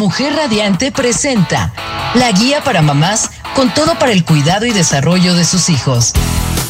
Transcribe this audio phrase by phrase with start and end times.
[0.00, 1.74] Mujer Radiante presenta
[2.14, 6.14] la guía para mamás con todo para el cuidado y desarrollo de sus hijos.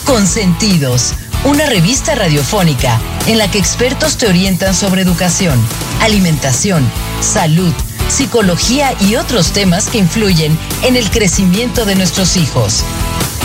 [0.05, 1.13] Consentidos,
[1.45, 2.99] una revista radiofónica
[3.29, 5.65] en la que expertos te orientan sobre educación,
[6.01, 6.85] alimentación,
[7.21, 7.73] salud,
[8.09, 12.83] psicología y otros temas que influyen en el crecimiento de nuestros hijos.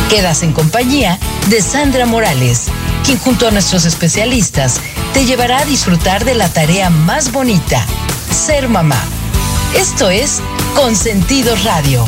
[0.10, 1.20] Quedas en compañía
[1.52, 2.70] de Sandra Morales,
[3.06, 4.82] quien junto a nuestros especialistas
[5.14, 7.86] te llevará a disfrutar de la tarea más bonita,
[8.32, 8.98] ser mamá.
[9.76, 10.42] Esto es
[10.74, 12.06] Consentido Radio.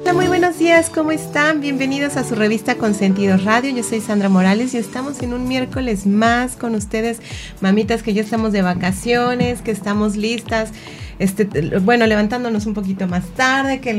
[0.00, 1.60] Hola, muy buenos días, ¿cómo están?
[1.60, 3.76] Bienvenidos a su revista Consentido Radio.
[3.76, 7.20] Yo soy Sandra Morales y estamos en un miércoles más con ustedes,
[7.60, 10.70] mamitas que ya estamos de vacaciones, que estamos listas
[11.18, 13.92] este, bueno, levantándonos un poquito más tarde, que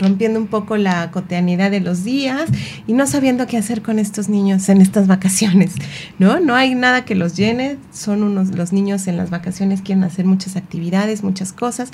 [0.00, 2.48] rompiendo un poco la cotidianidad de los días
[2.86, 5.74] y no sabiendo qué hacer con estos niños en estas vacaciones,
[6.18, 6.40] ¿no?
[6.40, 10.24] No hay nada que los llene, son unos, los niños en las vacaciones quieren hacer
[10.24, 11.90] muchas actividades, muchas cosas.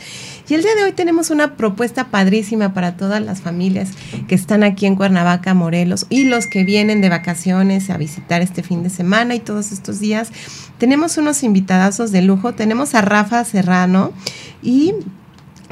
[0.49, 3.91] Y el día de hoy tenemos una propuesta padrísima para todas las familias
[4.29, 8.63] que están aquí en Cuernavaca, Morelos, y los que vienen de vacaciones a visitar este
[8.63, 10.31] fin de semana y todos estos días.
[10.79, 14.13] Tenemos unos invitadazos de lujo, tenemos a Rafa Serrano,
[14.63, 14.95] y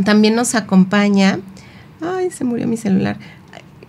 [0.05, 1.41] también nos acompaña,
[2.00, 3.19] ay, se murió mi celular.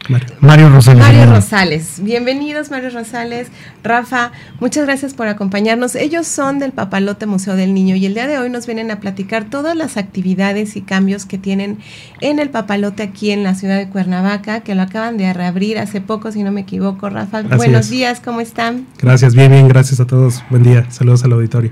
[0.10, 1.02] Mario, Rosales.
[1.02, 2.00] Mario Rosales.
[2.02, 3.48] Bienvenidos, Mario Rosales.
[3.84, 5.96] Rafa, muchas gracias por acompañarnos.
[5.96, 9.00] Ellos son del Papalote Museo del Niño y el día de hoy nos vienen a
[9.00, 11.80] platicar todas las actividades y cambios que tienen
[12.20, 16.02] en el Papalote aquí en la ciudad de Cuernavaca, que lo acaban de reabrir hace
[16.02, 17.10] poco, si no me equivoco.
[17.10, 18.86] Rafa, buenos días, ¿cómo están?
[19.00, 20.44] Gracias, bien, bien, gracias a todos.
[20.50, 21.72] Buen día, saludos al auditorio.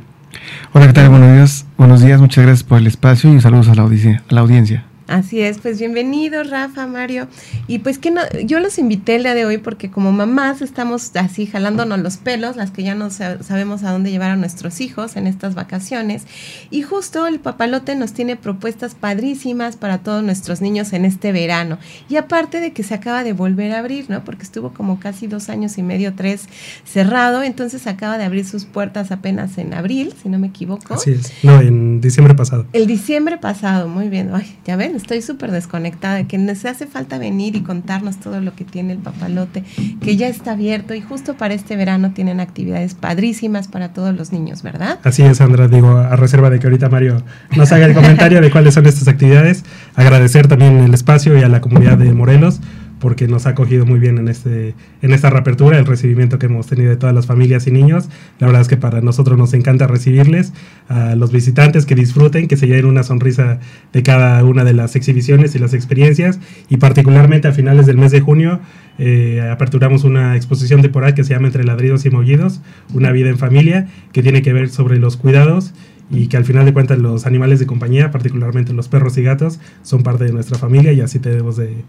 [0.74, 1.10] Hola, ¿qué tal?
[1.10, 1.66] Buenos días.
[1.78, 4.24] Buenos días, muchas gracias por el espacio y saludos a la audiencia.
[4.30, 4.86] A la audiencia.
[5.12, 7.28] Así es, pues bienvenidos Rafa, Mario.
[7.68, 11.12] Y pues que no, yo los invité el día de hoy porque como mamás estamos
[11.18, 15.18] así jalándonos los pelos, las que ya no sabemos a dónde llevar a nuestros hijos
[15.18, 16.24] en estas vacaciones.
[16.70, 21.78] Y justo el papalote nos tiene propuestas padrísimas para todos nuestros niños en este verano.
[22.08, 24.24] Y aparte de que se acaba de volver a abrir, ¿no?
[24.24, 26.48] Porque estuvo como casi dos años y medio, tres
[26.86, 30.94] cerrado, entonces acaba de abrir sus puertas apenas en abril, si no me equivoco.
[30.94, 32.66] Así es, no, en diciembre pasado.
[32.72, 34.32] El diciembre pasado, muy bien.
[34.34, 38.40] Ay, ya ven, estoy súper desconectada, de que nos hace falta venir y contarnos todo
[38.40, 39.64] lo que tiene el papalote,
[40.02, 44.32] que ya está abierto y justo para este verano tienen actividades padrísimas para todos los
[44.32, 45.00] niños, ¿verdad?
[45.04, 47.24] Así es, Sandra, digo, a reserva de que ahorita Mario
[47.56, 49.64] nos haga el comentario de cuáles son estas actividades,
[49.96, 52.62] agradecer también el espacio y a la comunidad de Morelos
[53.02, 56.68] porque nos ha acogido muy bien en, este, en esta reapertura, el recibimiento que hemos
[56.68, 58.08] tenido de todas las familias y niños.
[58.40, 60.54] La verdad es que para nosotros nos encanta recibirles,
[60.88, 63.60] a los visitantes que disfruten, que se lleven una sonrisa
[63.92, 66.40] de cada una de las exhibiciones y las experiencias.
[66.70, 68.60] Y particularmente a finales del mes de junio
[69.00, 72.62] eh, aperturamos una exposición temporal que se llama Entre ladridos y mollidos,
[72.94, 75.74] una vida en familia, que tiene que ver sobre los cuidados
[76.12, 79.60] y que al final de cuentas los animales de compañía, particularmente los perros y gatos,
[79.82, 81.84] son parte de nuestra familia y así debemos de,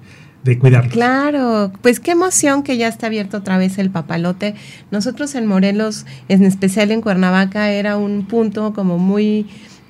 [0.45, 0.89] de cuidar.
[0.89, 4.55] Claro, pues qué emoción que ya está abierto otra vez el papalote.
[4.91, 9.47] Nosotros en Morelos, en especial en Cuernavaca, era un punto como muy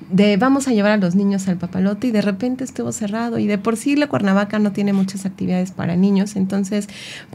[0.09, 3.47] de vamos a llevar a los niños al papalote y de repente estuvo cerrado y
[3.47, 6.87] de por sí la Cuernavaca no tiene muchas actividades para niños, entonces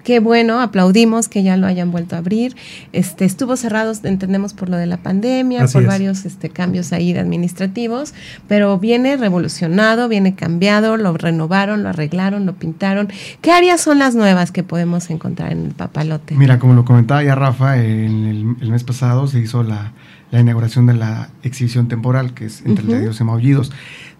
[0.04, 2.56] qué bueno, aplaudimos que ya lo hayan vuelto a abrir.
[2.92, 8.14] Este estuvo cerrado, entendemos por lo de la pandemia, por varios este cambios ahí administrativos,
[8.46, 13.08] pero viene revolucionado, viene cambiado, lo renovaron, lo arreglaron, lo pintaron.
[13.40, 16.34] ¿Qué áreas son las nuevas que podemos encontrar en el papalote?
[16.34, 19.92] Mira, como lo comentaba ya Rafa, en el mes pasado se hizo la
[20.30, 23.72] la inauguración de la exhibición temporal, que es Entre uh y Maullidos.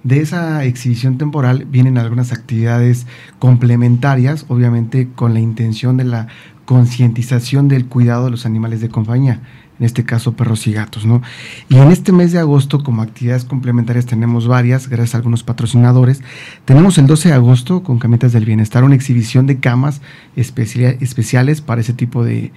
[0.05, 3.07] De esa exhibición temporal vienen algunas actividades
[3.39, 6.29] complementarias, obviamente con la intención de la
[6.65, 9.41] concientización del cuidado de los animales de compañía,
[9.79, 11.23] en este caso perros y gatos, ¿no?
[11.69, 16.21] Y en este mes de agosto, como actividades complementarias, tenemos varias, gracias a algunos patrocinadores.
[16.65, 20.01] Tenemos el 12 de agosto, con Camitas del Bienestar, una exhibición de camas
[20.37, 22.53] especiales para ese tipo de,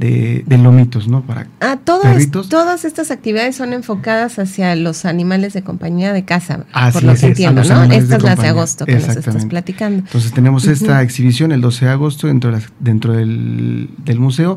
[0.00, 1.22] de, lomitos, ¿no?
[1.22, 6.64] Para ah, todas, todas estas actividades son enfocadas hacia los animales de compañía de casa,
[6.92, 7.82] por lo que entiendo, ¿no?
[7.84, 9.98] Estas las de agosto que nos estás platicando.
[9.98, 14.56] Entonces tenemos esta exhibición el 12 de agosto dentro, dentro del, del museo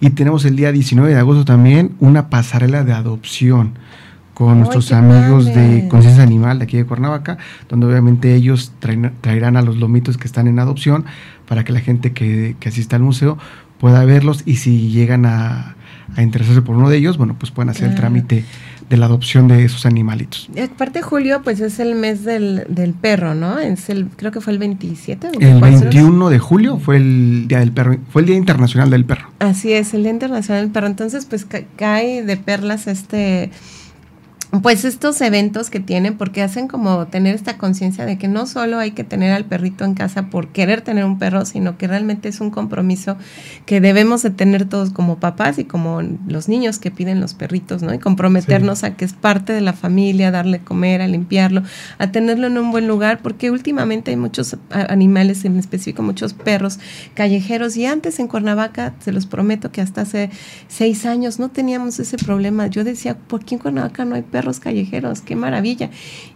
[0.00, 3.74] y tenemos el día 19 de agosto también una pasarela de adopción
[4.34, 7.38] con nuestros amigos de Conciencia Animal de aquí de Cuernavaca,
[7.68, 8.72] donde obviamente ellos
[9.20, 11.04] traerán a los lomitos que están en adopción
[11.46, 13.38] para que la gente que, que asista al museo
[13.78, 15.76] pueda verlos y si llegan a,
[16.18, 18.44] interesarse por uno de ellos, bueno, pues pueden hacer el trámite
[18.88, 20.48] de la adopción de esos animalitos.
[20.54, 23.58] Y aparte julio, pues es el mes del, del perro, ¿no?
[23.58, 25.30] Es el, creo que fue el 27.
[25.40, 29.28] El 21 de julio fue el Día del Perro, fue el Día Internacional del Perro.
[29.38, 30.86] Así es, el Día Internacional del Perro.
[30.86, 31.46] Entonces, pues
[31.76, 33.50] cae de perlas este
[34.62, 38.78] pues estos eventos que tienen porque hacen como tener esta conciencia de que no solo
[38.78, 42.28] hay que tener al perrito en casa por querer tener un perro, sino que realmente
[42.28, 43.16] es un compromiso
[43.66, 47.82] que debemos de tener todos como papás y como los niños que piden los perritos,
[47.82, 47.94] ¿no?
[47.94, 51.62] Y comprometernos a que es parte de la familia, darle comer, a limpiarlo,
[51.98, 56.78] a tenerlo en un buen lugar, porque últimamente hay muchos animales, en específico muchos perros
[57.14, 60.30] callejeros y antes en Cuernavaca, se los prometo que hasta hace
[60.68, 62.66] seis años no teníamos ese problema.
[62.66, 64.43] Yo decía, ¿por qué en Cuernavaca no hay perros?
[64.44, 65.88] Perros callejeros, qué maravilla.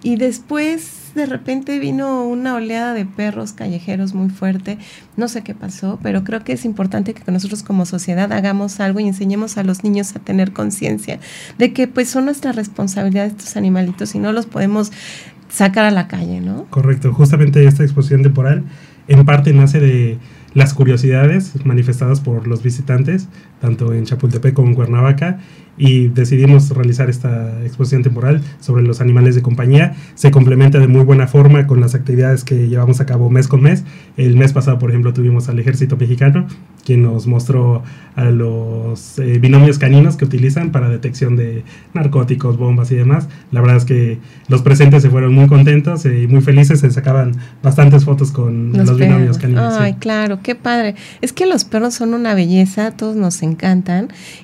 [0.02, 4.78] Y después de repente vino una oleada de perros callejeros muy fuerte.
[5.18, 9.00] No sé qué pasó, pero creo que es importante que nosotros como sociedad hagamos algo
[9.00, 11.20] y enseñemos a los niños a tener conciencia
[11.58, 14.90] de que pues son nuestra responsabilidad estos animalitos y no los podemos
[15.50, 16.64] sacar a la calle, ¿no?
[16.70, 18.64] Correcto, justamente esta exposición temporal
[19.06, 20.18] en parte nace de
[20.54, 23.28] las curiosidades manifestadas por los visitantes,
[23.60, 25.38] tanto en Chapultepec como en Cuernavaca,
[25.78, 29.94] y decidimos realizar esta exposición temporal sobre los animales de compañía.
[30.16, 33.62] Se complementa de muy buena forma con las actividades que llevamos a cabo mes con
[33.62, 33.84] mes.
[34.16, 36.46] El mes pasado, por ejemplo, tuvimos al ejército mexicano,
[36.84, 37.84] quien nos mostró
[38.16, 41.62] a los eh, binomios caninos que utilizan para detección de
[41.94, 43.28] narcóticos, bombas y demás.
[43.52, 44.18] La verdad es que
[44.48, 48.98] los presentes se fueron muy contentos y muy felices, se sacaban bastantes fotos con los,
[48.98, 49.74] binomios caninos.
[49.78, 50.96] Ay, claro, qué padre.
[51.20, 53.47] Es que los perros son una belleza, todos nos encantan,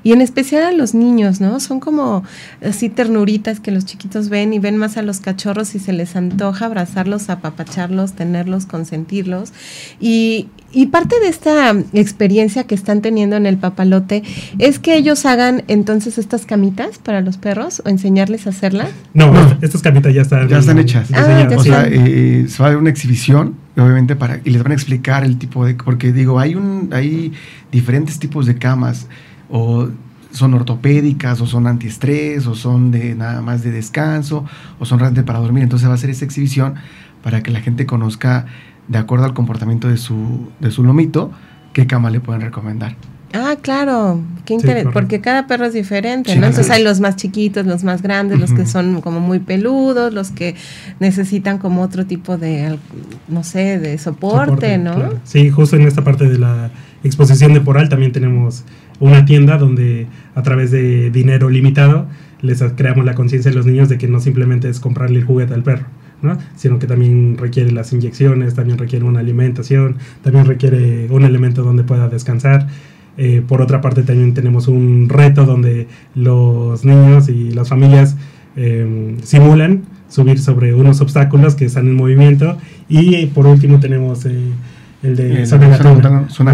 [0.02, 1.60] y en especial a los niños ¿no?
[1.60, 2.24] Son como
[2.62, 6.16] así ternuritas que los chiquitos ven y ven más a los cachorros y se les
[6.16, 9.52] antoja abrazarlos, apapacharlos, tenerlos, consentirlos.
[10.00, 14.22] Y, y parte de esta experiencia que están teniendo en el papalote
[14.58, 18.88] es que ellos hagan entonces estas camitas para los perros o enseñarles a hacerlas.
[19.12, 21.08] No, estas camitas ya están, ya están hechas.
[21.12, 24.72] Ah, o sea, eh, se va a dar una exhibición, obviamente, para y les van
[24.72, 27.32] a explicar el tipo de, porque digo, hay un, hay
[27.72, 29.08] diferentes tipos de camas
[29.50, 29.88] o
[30.30, 34.44] son ortopédicas o son antiestrés o son de nada más de descanso
[34.78, 35.62] o son realmente para dormir.
[35.62, 36.74] Entonces va a ser esa exhibición
[37.22, 38.46] para que la gente conozca
[38.88, 41.30] de acuerdo al comportamiento de su, de su lomito
[41.72, 42.96] qué cama le pueden recomendar.
[43.36, 46.46] Ah, claro, qué interesante, porque cada perro es diferente, ¿no?
[46.46, 50.30] Entonces hay los más chiquitos, los más grandes, los que son como muy peludos, los
[50.30, 50.54] que
[51.00, 52.78] necesitan como otro tipo de,
[53.26, 55.14] no sé, de soporte, ¿no?
[55.24, 56.70] Sí, justo en esta parte de la
[57.02, 58.64] exposición temporal también tenemos
[59.00, 60.06] una tienda donde
[60.36, 62.06] a través de dinero limitado
[62.40, 65.54] les creamos la conciencia de los niños de que no simplemente es comprarle el juguete
[65.54, 65.86] al perro,
[66.22, 66.38] ¿no?
[66.56, 71.82] sino que también requiere las inyecciones, también requiere una alimentación, también requiere un elemento donde
[71.82, 72.68] pueda descansar.
[73.16, 78.16] Eh, por otra parte también tenemos un reto donde los niños y las familias
[78.56, 82.56] em, simulan subir sobre unos obstáculos que están en movimiento.
[82.88, 84.52] Y por último tenemos eh,
[85.02, 85.68] el de zona,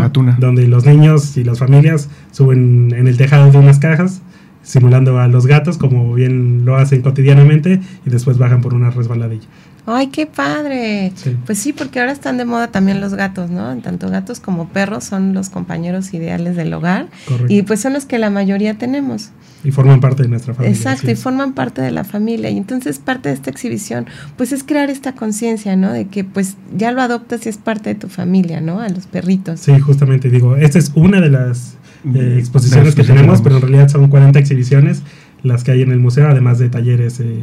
[0.00, 4.22] gatuna, donde los niños y las familias suben en el tejado de unas cajas
[4.62, 9.46] simulando a los gatos como bien lo hacen cotidianamente y después bajan por una resbaladilla.
[9.92, 11.12] Ay, qué padre.
[11.46, 13.76] Pues sí, porque ahora están de moda también los gatos, ¿no?
[13.78, 17.08] Tanto gatos como perros son los compañeros ideales del hogar
[17.48, 19.30] y pues son los que la mayoría tenemos.
[19.62, 20.74] Y forman parte de nuestra familia.
[20.74, 22.48] Exacto, y forman parte de la familia.
[22.50, 24.06] Y entonces parte de esta exhibición,
[24.36, 25.92] pues es crear esta conciencia, ¿no?
[25.92, 28.80] De que pues ya lo adoptas y es parte de tu familia, ¿no?
[28.80, 29.60] A los perritos.
[29.60, 31.76] Sí, justamente digo, esta es una de las
[32.14, 35.02] eh, exposiciones que, tenemos, pero en realidad son 40 exhibiciones
[35.42, 37.20] las que hay en el museo, además de talleres.
[37.20, 37.42] Eh,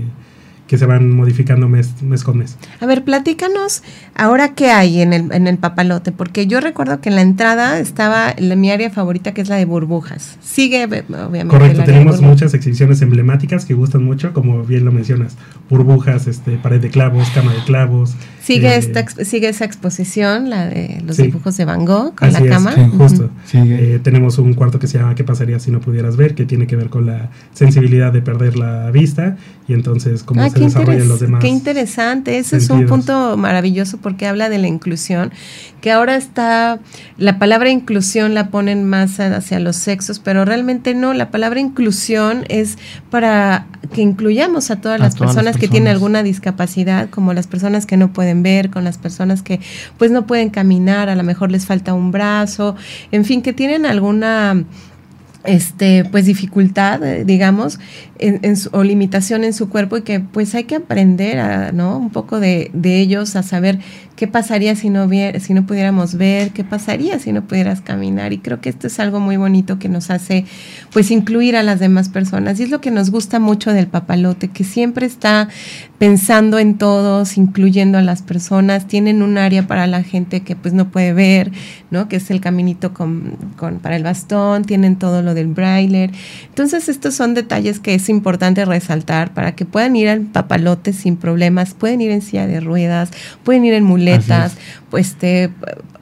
[0.68, 2.58] que se van modificando mes, mes con mes.
[2.80, 3.84] A ver, platícanos
[4.16, 7.80] ahora qué hay en el, en el papalote, porque yo recuerdo que en la entrada
[7.80, 10.38] estaba mi área favorita que es la de burbujas.
[10.42, 11.48] Sigue, obviamente.
[11.48, 15.38] Correcto, tenemos muchas exhibiciones emblemáticas que gustan mucho, como bien lo mencionas.
[15.70, 18.16] Burbujas, este, pared de clavos, cama de clavos,
[18.48, 22.42] Sigue, eh, esta, sigue esa exposición, la de los dibujos de Van Gogh con la
[22.46, 22.72] cama.
[22.98, 23.30] justo.
[23.54, 26.34] Eh, tenemos un cuarto que se llama ¿Qué pasaría si no pudieras ver?
[26.34, 29.36] que tiene que ver con la sensibilidad de perder la vista
[29.68, 31.42] y entonces cómo ah, se desarrollan los demás.
[31.42, 35.34] Qué interesante, ese es un punto maravilloso porque habla de la inclusión,
[35.88, 36.80] que ahora está,
[37.18, 42.44] la palabra inclusión la ponen más hacia los sexos, pero realmente no, la palabra inclusión
[42.50, 42.78] es
[43.10, 47.96] para que incluyamos a todas, las, personas que tienen alguna discapacidad, como las personas que
[47.96, 49.62] no pueden ver, con las personas que
[49.98, 52.76] pues no pueden caminar, a lo mejor les falta un brazo,
[53.14, 54.66] en fin, que tienen alguna
[55.46, 57.80] este pues dificultad eh, digamos
[58.20, 58.42] en,
[58.74, 62.42] o limitación en su cuerpo y que pues hay que aprender a no un poco
[62.42, 63.80] de, de ellos a saber
[64.18, 68.34] qué pasaría si no vier, si no pudiéramos ver qué pasaría si no pudieras caminar
[68.34, 70.46] y creo que esto es algo muy bonito que nos hace
[70.92, 72.60] pues incluir a las demás personas.
[72.60, 75.48] Y es lo que nos gusta mucho del papalote que siempre está
[76.00, 78.88] pensando en todos incluyendo a las personas.
[78.88, 81.52] Tienen un área para la gente que pues no puede ver
[81.90, 84.66] no que es el caminito con, con para el bastón.
[84.66, 86.10] Tienen todo lo del braille.
[86.48, 91.18] Entonces estos son detalles que es importante resaltar para que puedan ir al papalote sin
[91.18, 93.12] problemas, pueden ir en silla de ruedas,
[93.44, 94.07] pueden ir en muletas,
[94.90, 95.50] pues este,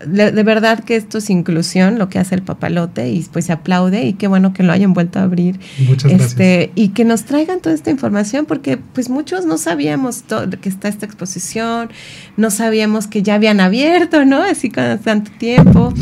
[0.05, 4.05] de, verdad que esto es inclusión, lo que hace el papalote, y pues se aplaude,
[4.05, 5.59] y qué bueno que lo hayan vuelto a abrir.
[5.87, 6.71] Muchas este, gracias.
[6.75, 10.23] Y que nos traigan toda esta información, porque pues muchos no sabíamos
[10.61, 11.89] que está esta exposición,
[12.37, 14.41] no sabíamos que ya habían abierto, ¿no?
[14.41, 15.93] Así con tanto tiempo.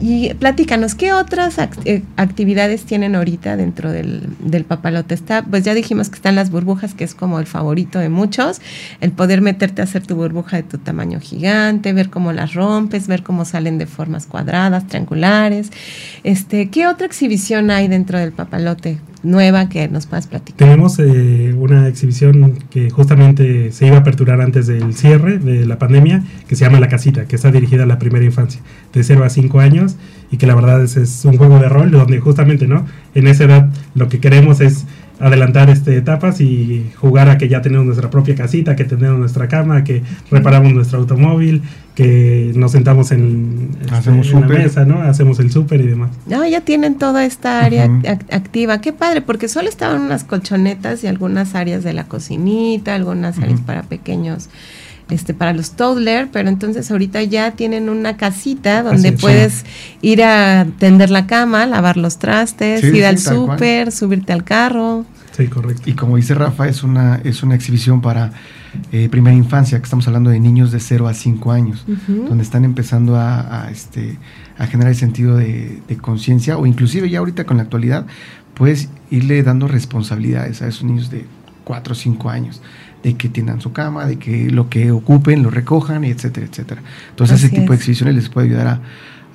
[0.00, 5.14] Y platícanos, ¿qué otras eh, actividades tienen ahorita dentro del, del papalote?
[5.14, 8.60] Está, pues ya dijimos que están las burbujas, que es como el favorito de muchos,
[9.00, 13.06] el poder meterte a hacer tu burbuja de tu tamaño gigante, ver cómo las rompes,
[13.06, 15.70] ver cómo salen de formas cuadradas, triangulares.
[16.24, 20.56] Este, ¿Qué otra exhibición hay dentro del papalote nueva que nos puedas platicar?
[20.56, 25.78] Tenemos eh, una exhibición que justamente se iba a aperturar antes del cierre de la
[25.78, 28.60] pandemia, que se llama La Casita, que está dirigida a la primera infancia,
[28.92, 29.96] de 0 a 5 años,
[30.30, 32.86] y que la verdad es, es un juego de rol donde justamente, ¿no?
[33.14, 34.84] En esa edad lo que queremos es
[35.20, 39.48] adelantar este, etapas y jugar a que ya tenemos nuestra propia casita, que tenemos nuestra
[39.48, 41.62] cama, que reparamos nuestro automóvil,
[41.94, 45.02] que nos sentamos en, este, la mesa, ¿no?
[45.02, 46.10] Hacemos el súper y demás.
[46.26, 47.90] No, ya tienen toda esta área
[48.30, 48.80] activa.
[48.80, 53.60] Qué padre, porque solo estaban unas colchonetas y algunas áreas de la cocinita, algunas áreas
[53.60, 54.48] para pequeños
[55.10, 59.64] este, para los toddler, pero entonces ahorita ya tienen una casita donde puedes
[60.02, 65.04] ir a tender la cama, lavar los trastes, ir al súper, subirte al carro.
[65.36, 65.88] Sí, correcto.
[65.88, 68.32] Y como dice Rafa, es una, es una exhibición para
[68.92, 72.64] eh, primera infancia, que estamos hablando de niños de 0 a 5 años, donde están
[72.64, 74.18] empezando a, este,
[74.58, 78.06] a generar el sentido de, de conciencia, o inclusive ya ahorita con la actualidad,
[78.54, 81.24] puedes irle dando responsabilidades a esos niños de
[81.64, 82.60] 4 o 5 años
[83.02, 86.82] de que tengan su cama, de que lo que ocupen lo recojan, etcétera, etcétera.
[87.10, 88.80] Entonces ese tipo de exhibiciones les puede ayudar a,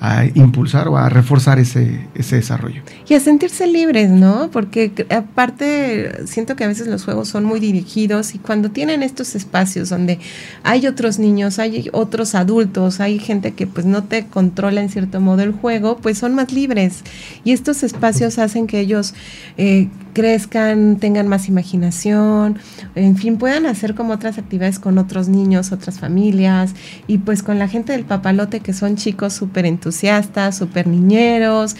[0.03, 2.81] a impulsar o a reforzar ese, ese desarrollo.
[3.07, 4.49] Y a sentirse libres, ¿no?
[4.51, 9.33] Porque aparte siento que a veces los juegos son muy dirigidos y cuando tienen estos
[9.33, 10.19] espacios donde
[10.63, 15.21] hay otros niños, hay otros adultos, hay gente que pues no te controla en cierto
[15.21, 17.03] modo el juego, pues son más libres.
[17.45, 19.13] Y estos espacios hacen que ellos
[19.57, 22.57] eh, crezcan, tengan más imaginación,
[22.95, 26.73] en fin, puedan hacer como otras actividades con otros niños, otras familias
[27.07, 31.75] y pues con la gente del papalote que son chicos súper entusiastas entusiastas, súper niñeros.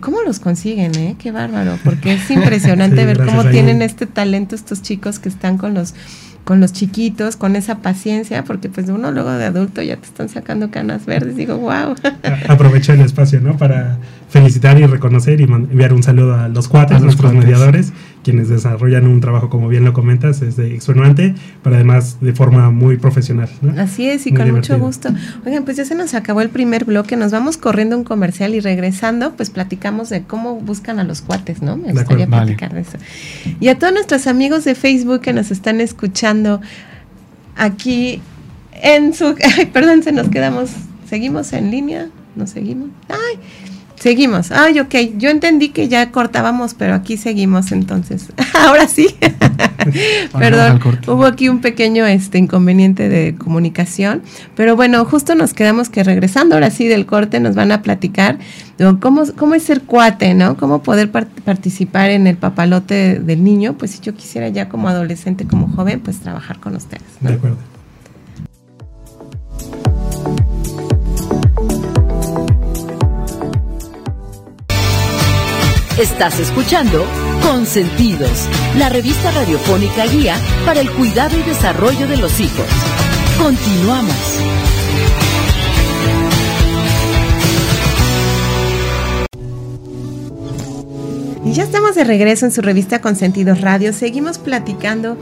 [0.00, 1.16] ¿Cómo los consiguen, eh?
[1.18, 5.74] Qué bárbaro, porque es impresionante ver cómo tienen este talento estos chicos que están con
[5.74, 5.94] los
[6.48, 10.30] con los chiquitos, con esa paciencia, porque pues uno luego de adulto ya te están
[10.30, 11.94] sacando canas verdes, digo, wow.
[12.48, 13.58] Aprovecha el espacio, ¿no?
[13.58, 13.98] Para
[14.30, 19.20] felicitar y reconocer y enviar un saludo a los cuatro, nuestros mediadores, quienes desarrollan un
[19.20, 23.48] trabajo, como bien lo comentas, es de extenuante, pero además de forma muy profesional.
[23.76, 25.10] Así es, y con mucho gusto.
[25.44, 28.60] Oigan, pues ya se nos acabó el primer bloque, nos vamos corriendo un comercial y
[28.60, 31.76] regresando, pues platicamos de cómo buscan a los cuates, ¿no?
[31.76, 32.98] Me gustaría platicar de eso.
[33.60, 36.37] Y a todos nuestros amigos de Facebook que nos están escuchando
[37.56, 38.20] aquí
[38.72, 39.34] en su...
[39.72, 40.70] Perdón, se nos quedamos...
[41.08, 42.08] ¿Seguimos en línea?
[42.36, 42.90] ¿Nos seguimos?
[43.98, 44.52] Seguimos.
[44.52, 44.94] Ay, ok.
[45.16, 48.28] Yo entendí que ya cortábamos, pero aquí seguimos entonces.
[48.54, 49.08] Ahora sí.
[50.38, 50.80] Perdón.
[51.06, 54.22] Hubo aquí un pequeño este inconveniente de comunicación.
[54.54, 58.38] Pero bueno, justo nos quedamos que regresando ahora sí del corte nos van a platicar
[59.00, 60.56] cómo, cómo es ser cuate, ¿no?
[60.56, 63.74] Cómo poder participar en el papalote del niño.
[63.78, 67.02] Pues si yo quisiera ya como adolescente, como joven, pues trabajar con ustedes.
[67.20, 67.77] De acuerdo.
[75.98, 77.04] Estás escuchando
[77.42, 82.66] Consentidos, la revista radiofónica guía para el cuidado y desarrollo de los hijos.
[83.36, 84.14] Continuamos.
[91.44, 93.92] Y ya estamos de regreso en su revista Consentidos Radio.
[93.92, 95.16] Seguimos platicando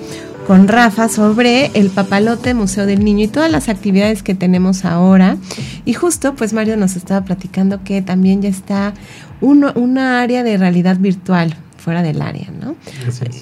[0.46, 5.36] con Rafa sobre el Papalote Museo del Niño y todas las actividades que tenemos ahora.
[5.84, 8.94] Y justo, pues Mario nos estaba platicando que también ya está
[9.40, 11.54] una área de realidad virtual
[11.86, 12.74] fuera del área, ¿no?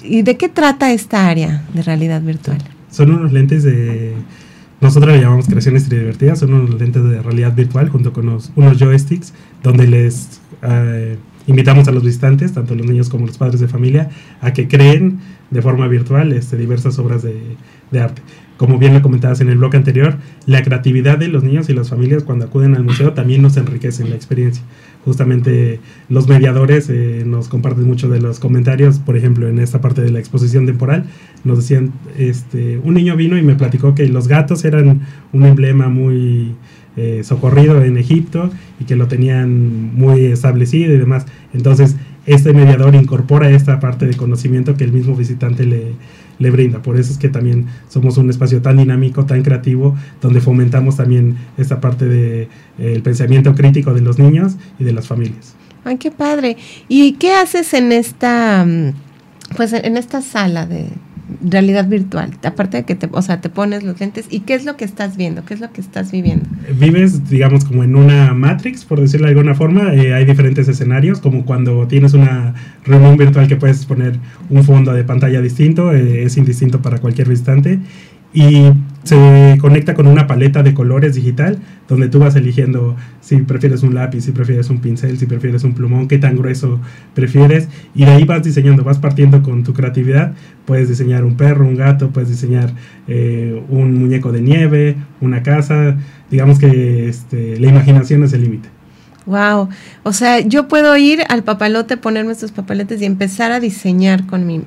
[0.03, 2.59] ¿Y de qué trata esta área de realidad virtual?
[2.91, 4.13] Son unos lentes de...
[4.81, 9.33] Nosotros le llamamos creaciones tridivertidas, son unos lentes de realidad virtual junto con unos, joysticks
[9.63, 14.09] donde les eh, invitamos a los visitantes, tanto los niños como los padres de familia,
[14.41, 17.57] a que creen de forma virtual este, diversas obras de,
[17.89, 18.21] de arte
[18.57, 21.89] como bien lo comentabas en el bloque anterior, la creatividad de los niños y las
[21.89, 24.63] familias cuando acuden al museo también nos enriquecen la experiencia
[25.05, 30.01] justamente los mediadores eh, nos comparten mucho de los comentarios, por ejemplo, en esta parte
[30.01, 31.05] de la exposición temporal,
[31.43, 35.89] nos decían, este, un niño vino y me platicó que los gatos eran un emblema
[35.89, 36.55] muy
[36.97, 41.25] eh, socorrido en Egipto y que lo tenían muy establecido y demás.
[41.53, 41.95] Entonces,
[42.25, 45.93] este mediador incorpora esta parte de conocimiento que el mismo visitante le,
[46.39, 46.81] le brinda.
[46.81, 51.37] Por eso es que también somos un espacio tan dinámico, tan creativo, donde fomentamos también
[51.57, 55.55] esta parte del de, eh, pensamiento crítico de los niños y de las familias.
[55.83, 56.57] Ay, qué padre.
[56.87, 58.93] ¿Y qué haces en esta, mm,
[59.55, 60.87] pues en esta sala de,
[61.45, 64.65] realidad virtual, aparte de que te, o sea, te pones los lentes y qué es
[64.65, 66.45] lo que estás viendo, qué es lo que estás viviendo.
[66.77, 71.19] Vives, digamos, como en una Matrix, por decirlo de alguna forma, eh, hay diferentes escenarios,
[71.19, 76.23] como cuando tienes una reunión virtual que puedes poner un fondo de pantalla distinto, eh,
[76.23, 77.79] es indistinto para cualquier visitante
[78.35, 78.73] y
[79.03, 83.95] se conecta con una paleta de colores digital donde tú vas eligiendo si prefieres un
[83.95, 86.81] lápiz, si prefieres un pincel, si prefieres un plumón, qué tan grueso
[87.13, 90.33] prefieres y de ahí vas diseñando, vas partiendo con tu creatividad,
[90.65, 92.73] puedes diseñar un perro, un gato, puedes diseñar
[93.07, 95.95] eh, un muñeco de nieve, una casa,
[96.29, 98.69] digamos que este, la imaginación es el límite.
[99.27, 99.69] Wow,
[100.03, 104.45] o sea, yo puedo ir al papalote, ponerme estos papaletes y empezar a diseñar con
[104.45, 104.61] mi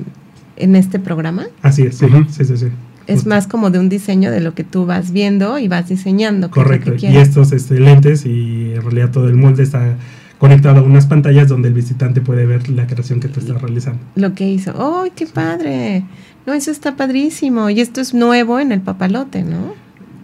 [0.57, 1.47] en este programa.
[1.63, 2.57] Así es, sí, sí, sí.
[2.57, 2.67] sí
[3.09, 6.51] es más como de un diseño de lo que tú vas viendo y vas diseñando.
[6.51, 9.97] Correcto, y estos este, lentes y en realidad todo el molde está
[10.39, 14.01] conectado a unas pantallas donde el visitante puede ver la creación que tú estás realizando.
[14.15, 14.73] Lo que hizo.
[14.77, 16.05] ¡Oh, qué padre!
[16.47, 17.71] No, eso está padrísimo.
[17.71, 19.75] Y esto es nuevo en el papalote, ¿no?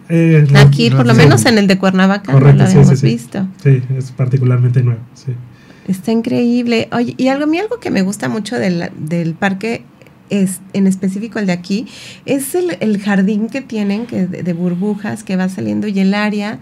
[0.07, 3.47] Eh, Aquí, por lo menos en el de Cuernavaca, no lo habíamos visto.
[3.63, 5.33] Sí, es particularmente nuevo, sí.
[5.87, 6.87] Está increíble.
[6.91, 9.83] Oye, y algo, a mí algo que me gusta mucho del, del parque
[10.29, 11.87] es, en específico el de aquí,
[12.25, 16.59] es el, jardín que tienen que de, burbujas que va saliendo y el área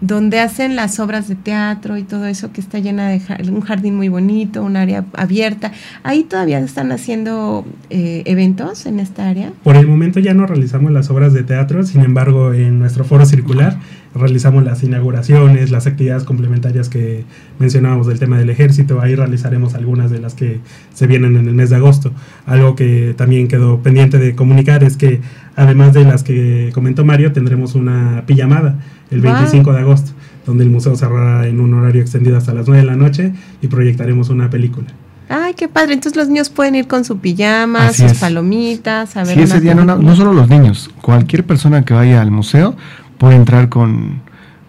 [0.00, 3.96] donde hacen las obras de teatro y todo eso que está llena de un jardín
[3.96, 5.72] muy bonito, un área abierta.
[6.02, 9.52] Ahí todavía están haciendo eh, eventos en esta área.
[9.62, 13.26] Por el momento ya no realizamos las obras de teatro, sin embargo en nuestro foro
[13.26, 13.78] circular
[14.14, 17.24] realizamos las inauguraciones, las actividades complementarias que
[17.58, 20.60] mencionábamos del tema del ejército, ahí realizaremos algunas de las que
[20.94, 22.12] se vienen en el mes de agosto.
[22.46, 25.20] Algo que también quedó pendiente de comunicar es que
[25.56, 28.78] además de las que comentó Mario, tendremos una pijamada
[29.10, 30.12] el 25 de agosto,
[30.46, 33.68] donde el museo cerrará en un horario extendido hasta las 9 de la noche y
[33.68, 34.88] proyectaremos una película.
[35.28, 35.94] Ay, qué padre.
[35.94, 39.34] Entonces los niños pueden ir con su pijama, sus palomitas, a ver.
[39.34, 42.76] Sí, ese día no, no, solo los niños, cualquier persona que vaya al museo
[43.22, 44.20] puede entrar con,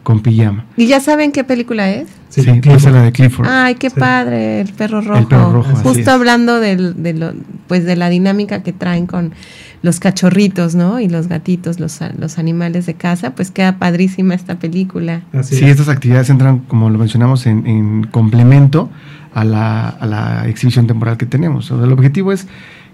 [0.03, 0.65] con pijama.
[0.77, 2.07] ¿Y ya saben qué película es?
[2.29, 3.47] Sí, es la de Clifford.
[3.49, 5.17] Ay, qué padre, el perro rojo.
[5.17, 7.33] El perro rojo Justo hablando de, de, lo,
[7.65, 9.33] pues de la dinámica que traen con
[9.81, 10.99] los cachorritos, ¿no?
[10.99, 15.23] Y los gatitos, los, los animales de casa, pues queda padrísima esta película.
[15.41, 18.91] sí, estas actividades entran, como lo mencionamos, en, en complemento
[19.33, 21.71] a la, a la, exhibición temporal que tenemos.
[21.71, 22.45] el objetivo es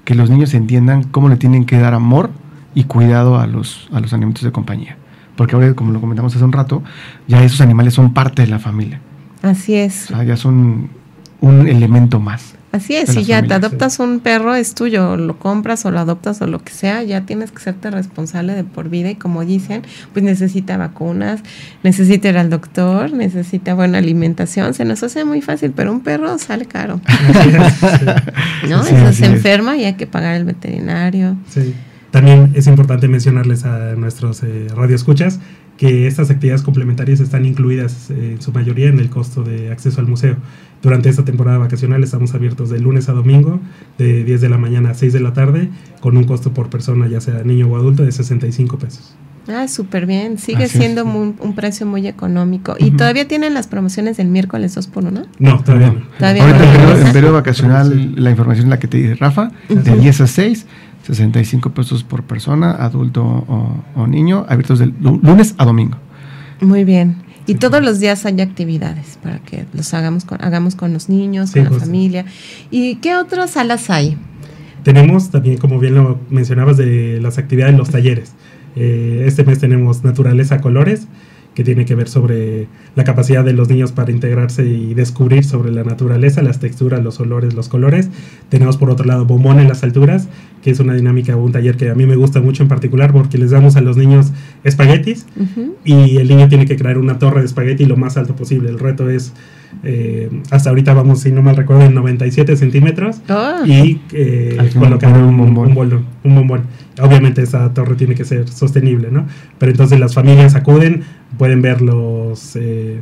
[0.05, 2.29] que los niños entiendan cómo le tienen que dar amor
[2.73, 4.95] y cuidado a los, a los animales de compañía
[5.39, 6.83] porque ahora, como lo comentamos hace un rato,
[7.25, 8.99] ya esos animales son parte de la familia.
[9.41, 10.11] Así es.
[10.11, 10.89] O sea, ya son
[11.39, 12.55] un elemento más.
[12.73, 16.41] Así es, si ya te adoptas un perro, es tuyo, lo compras o lo adoptas
[16.41, 19.83] o lo que sea, ya tienes que serte responsable de por vida y como dicen,
[20.11, 21.39] pues necesita vacunas,
[21.83, 26.37] necesita ir al doctor, necesita buena alimentación, se nos hace muy fácil, pero un perro
[26.37, 26.99] sale caro.
[28.69, 28.81] ¿No?
[28.81, 31.37] Eso se enferma y hay que pagar el veterinario.
[31.47, 31.73] Sí.
[32.11, 35.39] También es importante mencionarles a nuestros eh, radioescuchas
[35.77, 40.01] que estas actividades complementarias están incluidas eh, en su mayoría en el costo de acceso
[40.01, 40.35] al museo.
[40.81, 43.59] Durante esta temporada vacacional estamos abiertos de lunes a domingo,
[43.97, 45.69] de 10 de la mañana a 6 de la tarde,
[46.01, 49.15] con un costo por persona, ya sea niño o adulto, de 65 pesos.
[49.47, 50.37] Ah, súper bien.
[50.37, 52.75] Sigue siendo un precio muy económico.
[52.77, 56.25] ¿Y todavía tienen las promociones del miércoles 2 por 1 No, todavía no.
[56.25, 60.27] Ahorita en periodo vacacional, la información es la que te dice Rafa, de 10 a
[60.27, 60.65] 6
[61.09, 63.23] 65 pesos por persona, adulto
[63.95, 65.97] o, niño, abiertos de lunes a domingo.
[66.61, 67.17] Muy bien.
[67.47, 71.51] Y todos los días hay actividades para que los hagamos con, hagamos con los niños,
[71.51, 72.25] con la familia.
[72.69, 74.17] ¿Y qué otras salas hay?
[74.83, 78.33] Tenemos también, como bien lo mencionabas, de las actividades, los talleres.
[78.75, 81.07] Eh, este mes tenemos Naturaleza Colores,
[81.55, 85.71] que tiene que ver sobre la capacidad de los niños para integrarse y descubrir sobre
[85.71, 88.09] la naturaleza, las texturas, los olores, los colores.
[88.49, 90.29] Tenemos por otro lado Bombón en las alturas,
[90.61, 93.13] que es una dinámica o un taller que a mí me gusta mucho en particular
[93.13, 94.31] porque les damos a los niños
[94.63, 95.25] espaguetis
[95.85, 98.69] y el niño tiene que crear una torre de espagueti lo más alto posible.
[98.69, 99.33] El reto es
[99.83, 103.61] eh, hasta ahorita vamos, si no mal recuerdo, en 97 centímetros ah.
[103.65, 106.05] y eh, colocar un, bombón.
[106.23, 106.63] un, bombón.
[107.01, 109.27] Obviamente esa torre tiene que ser sostenible, ¿no?
[109.57, 111.03] Pero entonces las familias acuden,
[111.37, 112.55] pueden ver los...
[112.55, 112.99] Eh,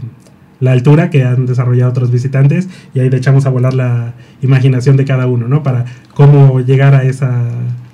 [0.60, 4.98] la altura que han desarrollado otros visitantes y ahí le echamos a volar la imaginación
[4.98, 5.64] de cada uno, ¿no?
[5.64, 7.44] Para cómo llegar a esa,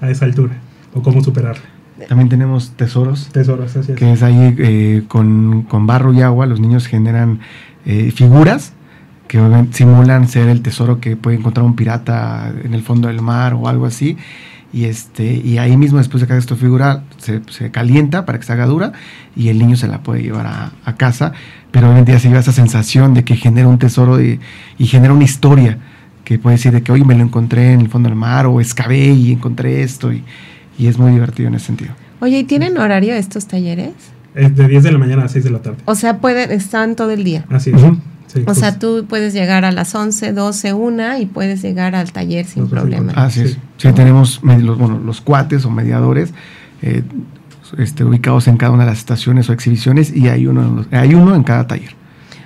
[0.01, 0.53] a esa altura
[0.93, 1.63] o cómo superarla.
[2.07, 3.29] También tenemos tesoros.
[3.31, 3.97] Tesoros, así es.
[3.97, 7.39] Que es ahí con, con barro y agua, los niños generan
[7.85, 8.73] eh, figuras
[9.27, 9.39] que
[9.71, 13.67] simulan ser el tesoro que puede encontrar un pirata en el fondo del mar o
[13.67, 14.17] algo así.
[14.73, 18.39] Y, este, y ahí mismo, después de que haga esta figura, se, se calienta para
[18.39, 18.91] que se haga dura
[19.35, 21.31] y el niño se la puede llevar a, a casa.
[21.71, 24.39] Pero hoy en día se lleva esa sensación de que genera un tesoro de-
[24.79, 25.77] y genera una historia
[26.25, 28.59] que puede decir de que hoy me lo encontré en el fondo del mar o
[28.61, 30.11] excavé y encontré esto.
[30.11, 30.23] Y,
[30.79, 31.91] y es muy divertido en ese sentido.
[32.19, 33.91] Oye, ¿y tienen horario estos talleres?
[34.33, 35.77] Es de 10 de la mañana a 6 de la tarde.
[35.85, 37.45] O sea, pueden, están todo el día.
[37.51, 37.79] Así es.
[38.27, 41.93] Sí, O pues, sea, tú puedes llegar a las 11, 12, 1 y puedes llegar
[41.95, 43.11] al taller sin problema.
[43.15, 43.51] Así es.
[43.51, 43.57] Sí.
[43.77, 46.33] Sí, tenemos los, bueno, los cuates o mediadores
[46.81, 47.03] eh,
[47.77, 50.87] este, ubicados en cada una de las estaciones o exhibiciones y hay uno, en los-
[50.91, 51.91] hay uno en cada taller.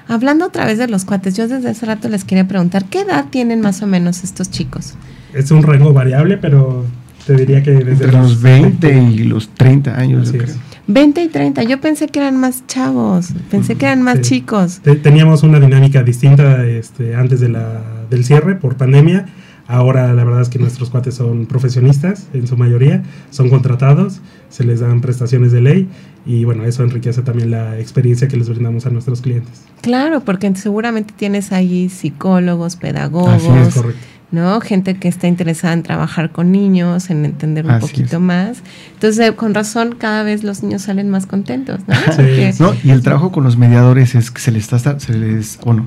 [0.09, 3.25] Hablando otra vez de los cuates, yo desde hace rato les quería preguntar, ¿qué edad
[3.29, 4.93] tienen más o menos estos chicos?
[5.33, 6.85] es un rango variable, pero
[7.27, 10.57] te diría que desde Entre los 20 y los 30 años, Así yo es.
[10.87, 10.93] Creo.
[10.95, 14.21] 20 y 30, yo pensé que eran más chavos, pensé que eran más Sí.
[14.23, 14.79] chicos.
[14.83, 19.25] Te- Teníamos una dinámica distinta este, antes de la, del cierre por pandemia.
[19.69, 24.63] Ahora la verdad es que nuestros cuates son profesionistas en su mayoría, son contratados, se
[24.63, 25.89] les dan prestaciones de ley
[26.25, 29.63] y bueno, eso enriquece también la experiencia que les brindamos a nuestros clientes.
[29.81, 33.99] Claro, porque seguramente tienes ahí psicólogos, Así pedagogos, Es correcto.
[34.31, 34.59] ¿No?
[34.61, 38.21] Gente que está interesada en trabajar con niños, en entender un Así poquito es.
[38.21, 38.57] más.
[38.93, 41.95] Entonces, con razón, cada vez los niños salen más contentos, ¿no?
[42.13, 42.49] Sí.
[42.59, 45.85] No, y el trabajo con los mediadores es que se les está, se les, bueno,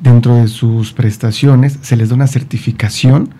[0.00, 3.30] dentro de sus prestaciones se les da una certificación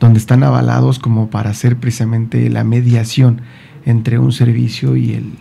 [0.00, 3.42] donde están avalados como para hacer precisamente la mediación
[3.84, 5.32] entre un servicio y el,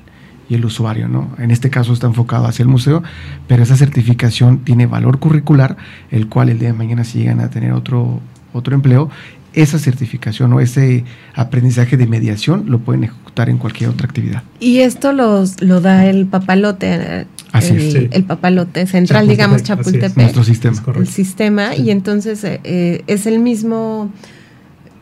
[0.49, 1.29] y el usuario, ¿no?
[1.39, 3.03] En este caso está enfocado hacia el museo,
[3.47, 5.77] pero esa certificación tiene valor curricular,
[6.11, 8.21] el cual el día de mañana si llegan a tener otro,
[8.55, 9.09] otro empleo,
[9.53, 14.43] esa certificación o ese aprendizaje de mediación lo pueden ejecutar en cualquier otra actividad.
[14.59, 18.07] Y esto los, lo da el papalote, eh, Así el, es, sí.
[18.11, 19.63] el papalote central, Chapultepec, digamos.
[19.63, 20.81] Chapultepec, Nuestro sistema.
[20.97, 21.83] El sistema, Sí.
[21.83, 24.11] y entonces eh, eh, es el mismo,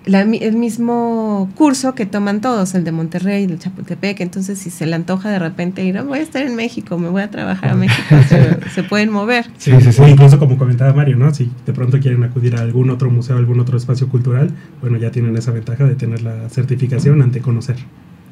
[0.06, 4.60] la mi- el mismo curso que toman todos, el de Monterrey, el de Chapultepec, entonces
[4.60, 7.22] si se le antoja de repente ir, "Ah, voy a estar en México, me voy
[7.22, 9.46] a trabajar a México, se, se pueden mover.
[9.58, 11.34] Sí, Sí, sí, incluso como comentaba Mario, ¿no?
[11.34, 15.10] Si de pronto quieren acudir a algún otro museo, algún otro espacio cultural, bueno, ya
[15.12, 17.78] tienen esa ventaja de tener la certificación ante conocer.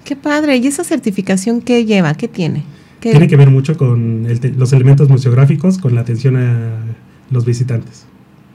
[0.04, 2.14] Qué padre, ¿y esa certificación qué lleva?
[2.16, 2.64] ¿Qué tiene?
[3.00, 6.80] ¿Qué- Tiene que ver mucho con el te- los elementos museográficos, con la atención a
[7.32, 8.06] los visitantes.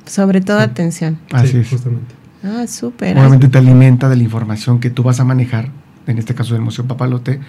[0.05, 0.65] Sobre todo Sí.
[0.65, 1.19] atención.
[1.33, 1.69] Así Sí, es.
[1.71, 2.15] Justamente.
[2.45, 3.17] Ah, súper.
[3.19, 5.71] Obviamente te alimenta de la información que tú vas a manejar,
[6.07, 7.41] en este caso del Museo Papalote,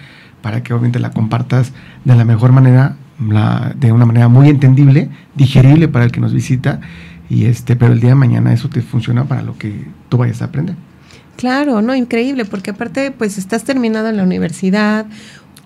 [0.42, 1.72] para que obviamente la compartas
[2.04, 6.32] de la mejor manera, la- de una manera muy entendible, digerible para el que nos
[6.32, 6.80] visita,
[7.28, 10.40] y este, pero el día de mañana eso te funciona para lo que tú vayas
[10.42, 10.74] a aprender.
[11.36, 15.06] Claro, no, increíble, porque aparte, pues estás terminado en la universidad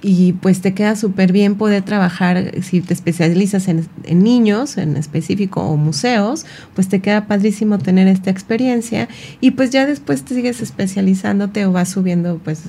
[0.03, 4.97] y pues te queda súper bien poder trabajar, si te especializas en, en niños en
[4.97, 9.09] específico o museos, pues te queda padrísimo tener esta experiencia
[9.41, 12.63] y pues ya después te sigues especializándote o vas subiendo pues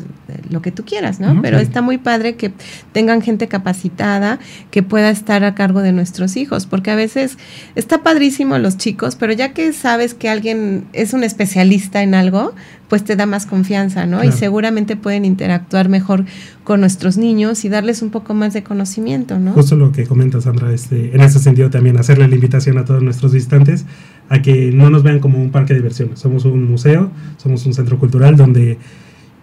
[0.49, 1.41] lo que tú quieras, ¿no?
[1.41, 2.53] Pero está muy padre que
[2.91, 4.37] tengan gente capacitada
[4.69, 7.37] que pueda estar a cargo de nuestros hijos, porque a veces
[7.75, 12.53] está padrísimo los chicos, pero ya que sabes que alguien es un especialista en algo,
[12.93, 14.23] pues te da más confianza, ¿no?
[14.23, 16.25] Y seguramente pueden interactuar mejor
[16.63, 19.51] con nuestros niños y darles un poco más de conocimiento, ¿no?
[19.51, 23.03] Justo lo que comenta Sandra, este, en ese sentido también hacerle la invitación a todos
[23.03, 23.85] nuestros visitantes
[24.29, 26.19] a que no nos vean como un parque de diversiones.
[26.19, 28.77] Somos un museo, somos un centro cultural donde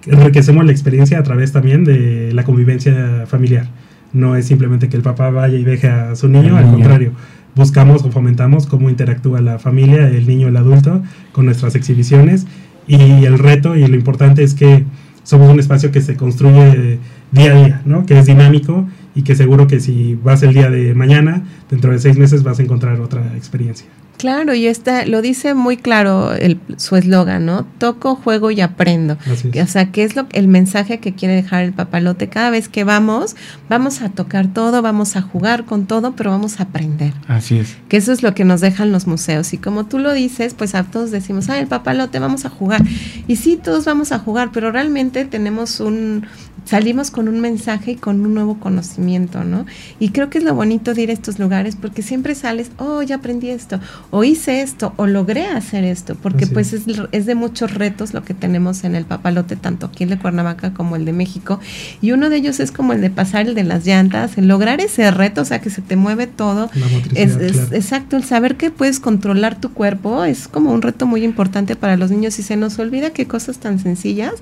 [0.06, 3.68] enriquecemos la experiencia a través también de la convivencia familiar.
[4.12, 7.12] No es simplemente que el papá vaya y deje a su niño, al contrario,
[7.54, 11.02] buscamos o fomentamos cómo interactúa la familia, el niño, el adulto,
[11.32, 12.46] con nuestras exhibiciones
[12.86, 14.84] y el reto y lo importante es que
[15.30, 16.98] somos un espacio que se construye
[17.30, 18.04] día a día, ¿no?
[18.04, 22.00] Que es dinámico y que seguro que si vas el día de mañana, dentro de
[22.00, 23.86] seis meses vas a encontrar otra experiencia.
[24.20, 27.64] Claro, y está, lo dice muy claro el, su eslogan, ¿no?
[27.78, 29.16] Toco, juego y aprendo.
[29.24, 29.64] Así es.
[29.64, 32.28] O sea, que es lo, el mensaje que quiere dejar el papalote.
[32.28, 33.34] Cada vez que vamos,
[33.70, 37.14] vamos a tocar todo, vamos a jugar con todo, pero vamos a aprender.
[37.28, 37.78] Así es.
[37.88, 39.54] Que eso es lo que nos dejan los museos.
[39.54, 42.82] Y como tú lo dices, pues a todos decimos, ah, el papalote, vamos a jugar.
[43.26, 46.26] Y sí, todos vamos a jugar, pero realmente tenemos un,
[46.70, 49.66] salimos con un mensaje y con un nuevo conocimiento, ¿no?
[49.98, 53.02] Y creo que es lo bonito de ir a estos lugares porque siempre sales, oh,
[53.02, 53.80] ya aprendí esto,
[54.10, 57.26] o hice esto, o logré hacer esto, porque Así pues es.
[57.26, 60.94] de muchos retos lo que tenemos en el papalote, tanto aquí el de Cuernavaca como
[60.94, 61.58] el de México.
[62.00, 64.80] Y uno de ellos es como el de pasar el de las llantas, el lograr
[64.80, 66.70] ese reto, o sea, que se te mueve todo.
[67.14, 67.68] Es, es- claro.
[67.74, 71.96] exacto, el saber que puedes controlar tu cuerpo es como un reto muy importante para
[71.96, 74.34] los niños y se nos olvida que cosas tan sencillas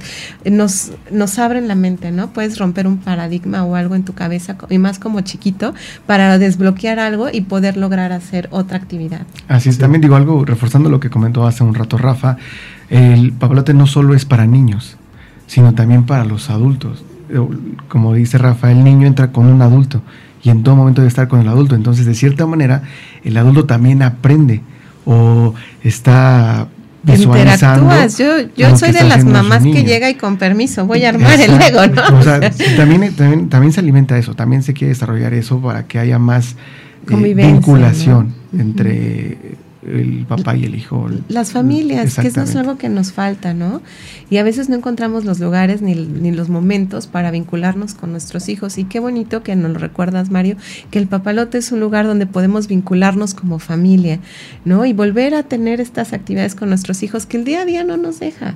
[0.45, 2.18] nos, nos abren la mente, ¿no?
[2.19, 2.31] ¿No?
[2.31, 5.73] Puedes romper un paradigma o algo en tu cabeza, y más como chiquito,
[6.05, 9.23] para desbloquear algo y poder lograr hacer otra actividad.
[9.47, 12.37] Así es, también digo algo, reforzando lo que comentó hace un rato Rafa,
[12.91, 14.97] el papalote no solo es para niños,
[15.47, 17.05] sino también para los adultos.
[17.89, 20.03] Como dice Rafa, el niño entra con un adulto
[20.43, 21.77] y en todo momento debe estar con el adulto.
[21.77, 22.83] Entonces, de cierta manera,
[23.23, 24.63] el adulto también aprende
[25.05, 25.55] o
[25.85, 26.69] está
[27.07, 28.19] Interactúas.
[28.19, 31.57] Yo, yo soy de las mamás que llega y con permiso voy a armar el
[31.59, 32.19] Lego, ¿no?
[32.19, 32.41] O sea,
[32.77, 36.57] también, también, también, se alimenta eso, también se quiere desarrollar eso para que haya más
[37.09, 39.39] eh, vinculación entre
[39.91, 41.09] el papá y el hijo.
[41.29, 43.83] Las familias, que eso es algo que nos falta, ¿no?
[44.31, 48.49] Y a veces no encontramos los lugares ni, ni, los momentos para vincularnos con nuestros
[48.49, 48.79] hijos.
[48.79, 50.57] Y qué bonito que nos lo recuerdas, Mario,
[50.91, 54.21] que el papalote es un lugar donde podemos vincularnos como familia,
[54.65, 54.85] ¿no?
[54.85, 57.97] Y volver a tener estas actividades con nuestros hijos que el día a día no
[57.97, 58.55] nos deja.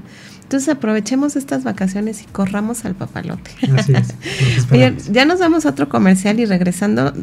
[0.52, 3.52] Entonces aprovechemos estas vacaciones y corramos al papalote.
[3.74, 5.10] Así es.
[5.10, 7.14] ya nos vamos a otro comercial y regresando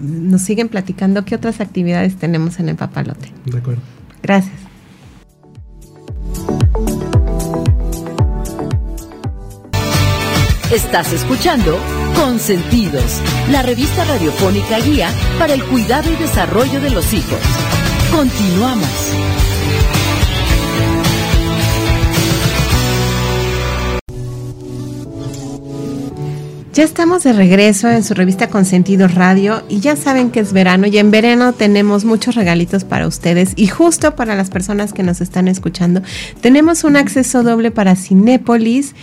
[0.00, 3.32] nos siguen platicando qué otras actividades tenemos en el papalote.
[3.46, 3.82] De acuerdo.
[4.22, 4.54] Gracias.
[10.72, 11.76] Estás escuchando
[12.14, 17.40] Consentidos, la revista radiofónica guía para el cuidado y desarrollo de los hijos.
[18.14, 19.97] Continuamos.
[26.78, 30.86] Ya estamos de regreso en su revista Consentido Radio y ya saben que es verano
[30.86, 35.20] y en verano tenemos muchos regalitos para ustedes y justo para las personas que nos
[35.20, 36.02] están escuchando
[36.40, 38.94] tenemos un acceso doble para Cinépolis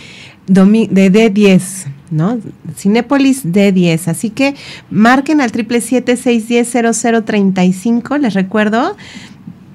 [0.46, 1.60] de D10.
[2.10, 2.38] ¿no?
[2.78, 4.08] Cinépolis D10.
[4.08, 4.54] Así que
[4.88, 8.96] marquen al 777-610-0035, les recuerdo,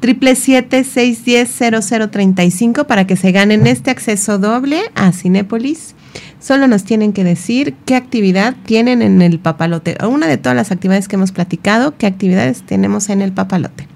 [0.02, 5.94] 777-610-0035 para que se ganen este acceso doble a Cinépolis
[6.40, 9.98] Solo nos tienen que decir qué actividad tienen en el papalote.
[10.06, 13.88] Una de todas las actividades que hemos platicado, qué actividades tenemos en el papalote.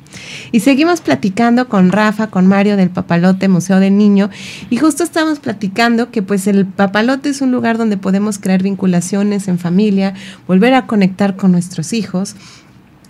[0.52, 4.30] Y seguimos platicando con Rafa, con Mario del Papalote Museo del Niño.
[4.70, 9.48] Y justo estamos platicando que pues el papalote es un lugar donde podemos crear vinculaciones
[9.48, 10.14] en familia,
[10.48, 12.36] volver a conectar con nuestros hijos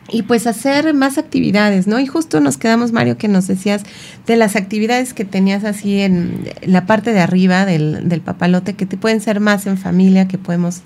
[0.07, 1.99] y pues hacer más actividades, ¿no?
[1.99, 3.83] Y justo nos quedamos, Mario, que nos decías
[4.27, 8.85] de las actividades que tenías así en la parte de arriba del, del papalote, que
[8.85, 10.81] te pueden ser más en familia, que podemos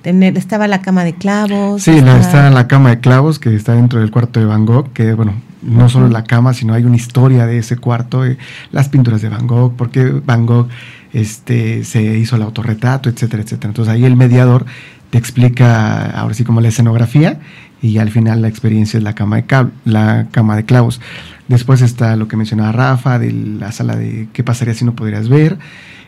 [0.00, 1.82] tener, estaba la cama de clavos.
[1.82, 5.12] Sí, está la cama de clavos que está dentro del cuarto de Van Gogh, que
[5.12, 8.38] bueno, no solo la cama, sino hay una historia de ese cuarto, eh,
[8.72, 10.68] las pinturas de Van Gogh, porque Van Gogh
[11.12, 13.68] este, se hizo el autorretrato, etcétera, etcétera.
[13.68, 14.64] Entonces ahí el mediador
[15.10, 17.38] te explica ahora sí como la escenografía
[17.82, 21.00] y al final la experiencia es la cama de, la cama de clavos.
[21.48, 25.28] Después está lo que mencionaba Rafa, de la sala de qué pasaría si no podrías
[25.28, 25.58] ver.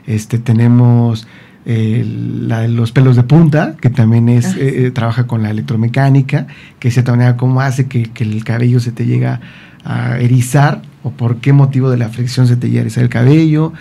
[0.06, 1.26] Este, tenemos
[1.66, 5.50] eh, la de los pelos de punta, que también es, ah, eh, trabaja con la
[5.50, 6.46] electromecánica,
[6.78, 9.40] que de cierta manera cómo hace que, el cabello se te llega
[9.84, 13.10] a erizar o por qué motivo de la fricción se te llega a erizar el
[13.10, 13.72] cabello.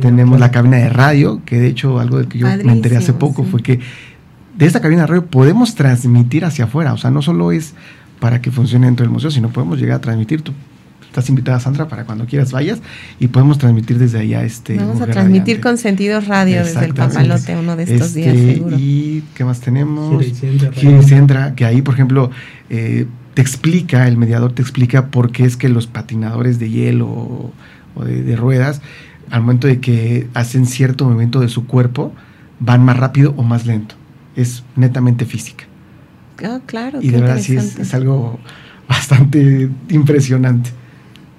[0.00, 3.12] Tenemos la cabina de radio, que de hecho algo de que yo me enteré hace
[3.12, 3.80] poco fue que
[4.56, 6.92] de esta cabina de radio podemos transmitir hacia afuera.
[6.92, 7.74] O sea, no solo es
[8.20, 10.42] para que funcione dentro del museo, sino podemos llegar a transmitir.
[10.42, 10.52] Tú
[11.04, 12.80] estás invitada, Sandra, para cuando quieras vayas
[13.20, 14.76] y podemos transmitir desde allá este.
[14.76, 18.76] Vamos a transmitir con sentido radio desde el papalote uno de estos días, este, seguro.
[18.78, 20.24] Y ¿qué más tenemos?
[21.06, 22.30] Sendra, que ahí, por ejemplo,
[22.70, 27.06] eh, te explica, el mediador te explica por qué es que los patinadores de hielo
[27.06, 28.82] o, de ruedas,
[29.30, 32.12] al momento de que hacen cierto movimiento de su cuerpo,
[32.60, 33.96] van más rápido o más lento
[34.36, 35.64] es netamente física.
[36.44, 37.00] Ah, claro.
[37.02, 38.38] Y de verdad sí es, algo
[38.88, 40.70] bastante impresionante.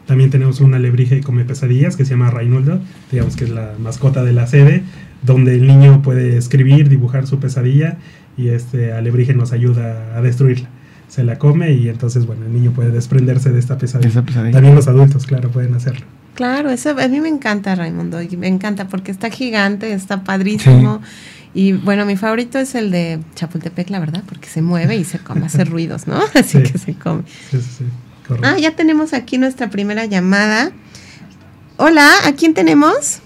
[0.05, 2.79] También tenemos una alebrije come pesadillas que se llama Reinoldo,
[3.11, 4.83] digamos que es la mascota de la sede,
[5.21, 7.97] donde el niño puede escribir, dibujar su pesadilla
[8.37, 10.69] y este alebrije nos ayuda a destruirla.
[11.09, 14.23] Se la come y entonces, bueno, el niño puede desprenderse de esta pesadilla.
[14.51, 16.05] También los adultos, claro, pueden hacerlo.
[16.35, 21.01] Claro, eso a mí me encanta Raimundo, y me encanta porque está gigante, está padrísimo.
[21.57, 25.17] Y bueno, mi favorito es el de Chapultepec, la verdad, porque se mueve y se
[25.17, 26.23] come, hace ruidos, ¿no?
[26.35, 27.23] Así que se come.
[27.49, 27.83] Sí, sí,
[28.43, 30.71] ah, ya tenemos aquí nuestra primera llamada.
[31.77, 33.21] Hola, ¿a quién tenemos?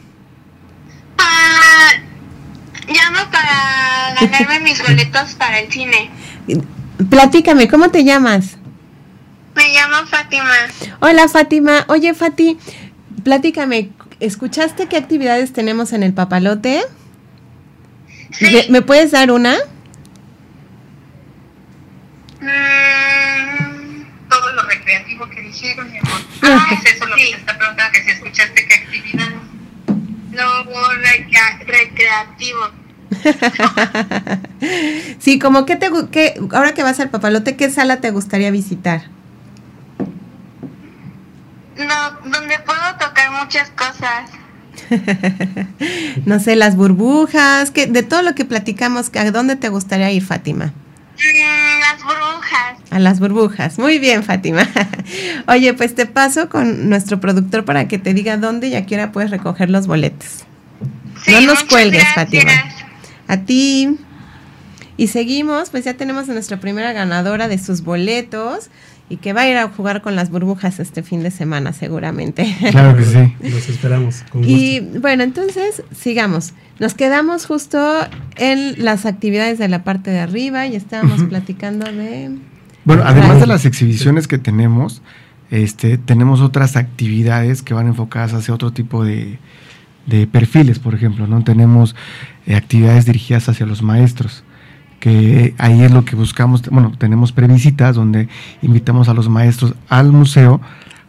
[1.18, 1.92] Ah,
[2.88, 6.10] llamo para ganarme mis boletos para el cine.
[7.10, 8.56] Platícame, ¿cómo te llamas?
[9.58, 10.56] Me llamo Fátima.
[11.02, 11.84] Hola, Fátima.
[11.90, 12.58] Oye, Fati,
[13.26, 13.90] platícame,
[14.22, 16.82] ¿escuchaste qué actividades tenemos en el papalote?
[18.70, 19.58] ¿Me, puedes dar una?
[22.40, 26.22] Mm, todo lo recreativo que dijeron, mi amor.
[26.44, 29.28] Ah, es eso lo que te está preguntando, que si escuchaste qué actividad.
[30.32, 30.64] Lo
[31.66, 32.72] recreativo.
[35.20, 39.04] sí, como que te que ahora que vas al papalote, ¿qué sala te gustaría visitar?
[41.78, 44.30] No, donde puedo tocar muchas cosas.
[46.26, 50.24] no sé, las burbujas, que de todo lo que platicamos, ¿a dónde te gustaría ir,
[50.24, 50.74] Fátima?
[51.18, 52.78] Mm, las burbujas.
[52.90, 53.78] A las burbujas.
[53.78, 54.68] Muy bien, Fátima.
[55.48, 58.96] Oye, pues te paso con nuestro productor para que te diga dónde y a qué
[58.96, 60.46] hora puedes recoger los boletos.
[61.28, 62.52] no nos cuelgues, Fátima.
[63.28, 63.98] A ti.
[64.98, 68.70] Y seguimos, pues ya tenemos a nuestra primera ganadora de sus boletos
[69.12, 72.56] y que va a ir a jugar con las burbujas este fin de semana seguramente.
[72.72, 74.24] Claro que sí, los esperamos.
[74.42, 76.54] y bueno, entonces sigamos.
[76.80, 77.78] Nos quedamos justo
[78.38, 82.38] en las actividades de la parte de arriba y estábamos platicando de...
[82.86, 85.02] Bueno, además de las exhibiciones que tenemos,
[85.52, 89.38] este, tenemos otras actividades que van enfocadas hacia otro tipo de,
[90.08, 91.44] de perfiles, por ejemplo, ¿no?
[91.44, 91.96] Tenemos
[92.48, 94.44] eh, actividades dirigidas hacia los maestros
[95.02, 98.30] que ahí es lo que buscamos, bueno, tenemos previsitas donde
[98.62, 100.62] invitamos a los maestros al museo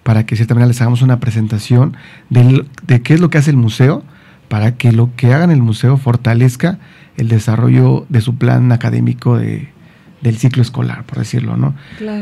[0.03, 1.97] para que de cierta manera les hagamos una presentación
[2.31, 4.03] de, de qué es lo que hace el museo,
[4.49, 6.79] para que lo que haga en el museo fortalezca
[7.17, 9.69] el desarrollo de su plan académico de,
[10.23, 11.75] del ciclo escolar, por decirlo, ¿no?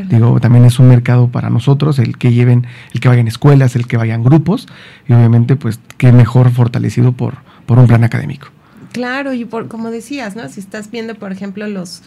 [0.09, 3.87] Digo, también es un mercado para nosotros, el que lleven, el que vayan escuelas, el
[3.87, 4.67] que vayan grupos,
[5.07, 8.49] y obviamente, pues, qué mejor fortalecido por, por un plan académico.
[8.91, 10.47] Claro, y por, como decías, ¿no?
[10.49, 12.01] Si estás viendo, por ejemplo, los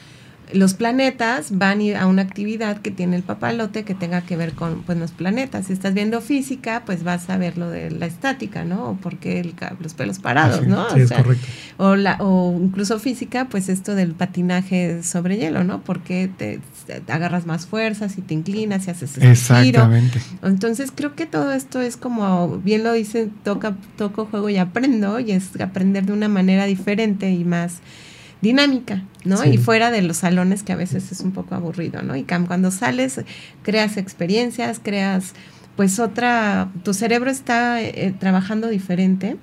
[0.52, 4.83] los planetas van a una actividad que tiene el papalote que tenga que ver con
[4.83, 5.66] pues, los planetas.
[5.66, 8.90] Si estás viendo física, pues vas a ver lo de la estática, ¿no?
[8.90, 10.88] O porque el, los pelos parados, ¿no?
[10.90, 11.46] Sí, o, es correcto.
[11.78, 15.83] o, la, o incluso física, pues esto del patinaje sobre hielo, ¿no?
[15.83, 16.61] Porque te,
[17.09, 20.20] agarras más fuerzas y te inclinas y haces ese Exactamente.
[20.42, 25.18] Entonces creo que todo esto es como, bien lo dice, toca, toco, juego y aprendo,
[25.20, 27.80] y es aprender de una manera diferente y más
[28.44, 29.44] dinámica, ¿no?
[29.44, 32.14] Y fuera de los salones que a veces es un poco aburrido, ¿no?
[32.14, 33.20] Y cuando sales,
[33.62, 35.33] creas experiencias, creas,
[35.76, 39.37] pues otra, tu cerebro está eh, trabajando diferente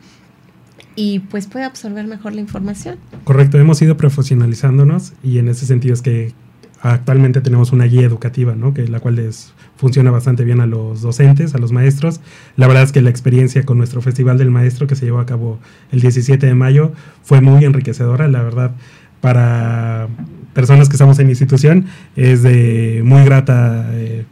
[0.95, 2.97] y pues puede absorber mejor la información.
[3.23, 6.33] Correcto, hemos ido profesionalizándonos y en ese sentido es que
[6.81, 8.73] actualmente tenemos una guía educativa, ¿no?
[8.73, 12.21] Que la cual es, funciona bastante bien a los docentes, a los maestros.
[12.55, 15.25] La verdad es que la experiencia con nuestro Festival del Maestro que se llevó a
[15.25, 15.57] cabo
[15.91, 16.91] el 17 de mayo
[17.23, 18.75] fue muy enriquecedora, la verdad,
[19.21, 20.07] para
[20.53, 24.25] personas que estamos en institución es de muy grata eh,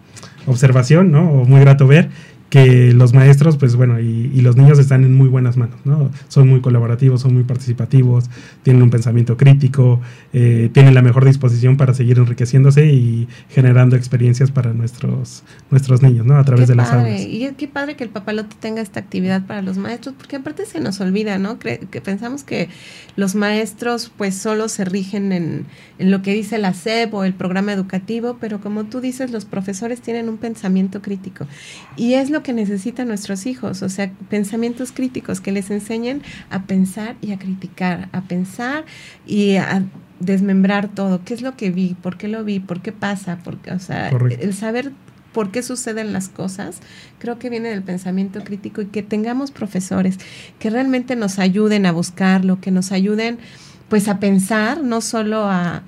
[0.46, 1.32] observación, ¿no?
[1.32, 2.10] O muy grato ver
[2.50, 6.10] que los maestros, pues bueno, y, los niños están en muy buenas manos, ¿no?
[6.30, 8.26] Son muy colaborativos, son muy participativos,
[8.64, 10.00] tienen un pensamiento crítico,
[10.34, 16.26] eh, tienen la mejor disposición para seguir enriqueciéndose y generando experiencias para nuestros, nuestros niños,
[16.26, 16.38] ¿no?
[16.38, 17.22] A través de las aulas.
[17.22, 20.80] Y qué padre que el papalote tenga esta actividad para los maestros, porque aparte se
[20.80, 21.60] nos olvida, ¿no?
[21.60, 22.70] que pensamos que
[23.16, 25.66] los maestros pues solo se rigen en,
[26.00, 29.46] en lo que dice la SEP o el programa educativo, pero como tú dices, los
[29.46, 31.46] profesores tienen un pensamiento crítico.
[31.98, 36.64] Y es lo que necesitan nuestros hijos, o sea, pensamientos críticos que les enseñen a
[36.64, 38.86] pensar y a criticar, a pensar
[39.26, 39.84] y a
[40.20, 41.24] desmembrar todo.
[41.24, 41.96] ¿Qué es lo que vi?
[42.02, 42.60] ¿Por qué lo vi?
[42.60, 43.40] ¿Por qué pasa?
[43.44, 44.92] Porque, o sea, el saber
[45.32, 46.80] por qué suceden las cosas,
[47.20, 50.18] creo que viene del pensamiento crítico y que tengamos profesores
[50.58, 53.38] que realmente nos ayuden a buscarlo, que nos ayuden
[53.90, 55.84] pues a pensar, no solo a,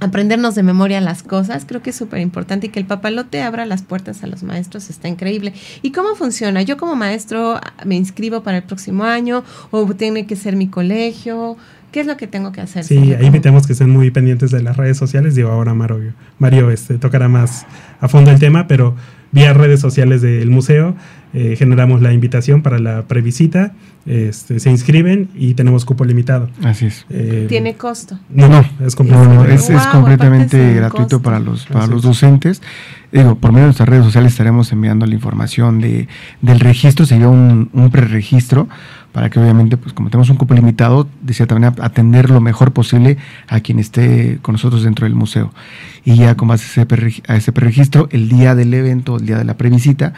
[0.00, 3.66] aprendernos de memoria las cosas, creo que es súper importante y que el papalote abra
[3.66, 5.52] las puertas a los maestros está increíble.
[5.82, 6.62] ¿Y cómo funciona?
[6.62, 11.56] Yo como maestro me inscribo para el próximo año o tiene que ser mi colegio.
[11.92, 12.82] ¿Qué es lo que tengo que hacer?
[12.84, 15.36] Sí, ahí invitamos que estén muy pendientes de las redes sociales.
[15.36, 17.66] Digo, ahora Mario, Mario este, tocará más
[18.00, 18.96] a fondo el tema, pero
[19.30, 20.96] vía redes sociales del museo
[21.34, 23.72] eh, generamos la invitación para la previsita,
[24.06, 26.50] este, se inscriben y tenemos cupo limitado.
[26.62, 27.06] Así es.
[27.10, 28.18] Eh, ¿Tiene costo?
[28.28, 32.60] No, no, es, completamente gratuito para los, para los docentes.
[33.12, 36.08] Digo, por medio de nuestras redes sociales estaremos enviando la información de,
[36.42, 38.68] del registro, se un, un preregistro
[39.14, 42.72] para que obviamente, pues como tenemos un cupo limitado, de cierta manera atender lo mejor
[42.72, 45.52] posible a quien esté con nosotros dentro del museo.
[46.04, 49.44] Y ya como hace ese, a ese preregistro, el día del evento, el día de
[49.44, 50.14] la previsita,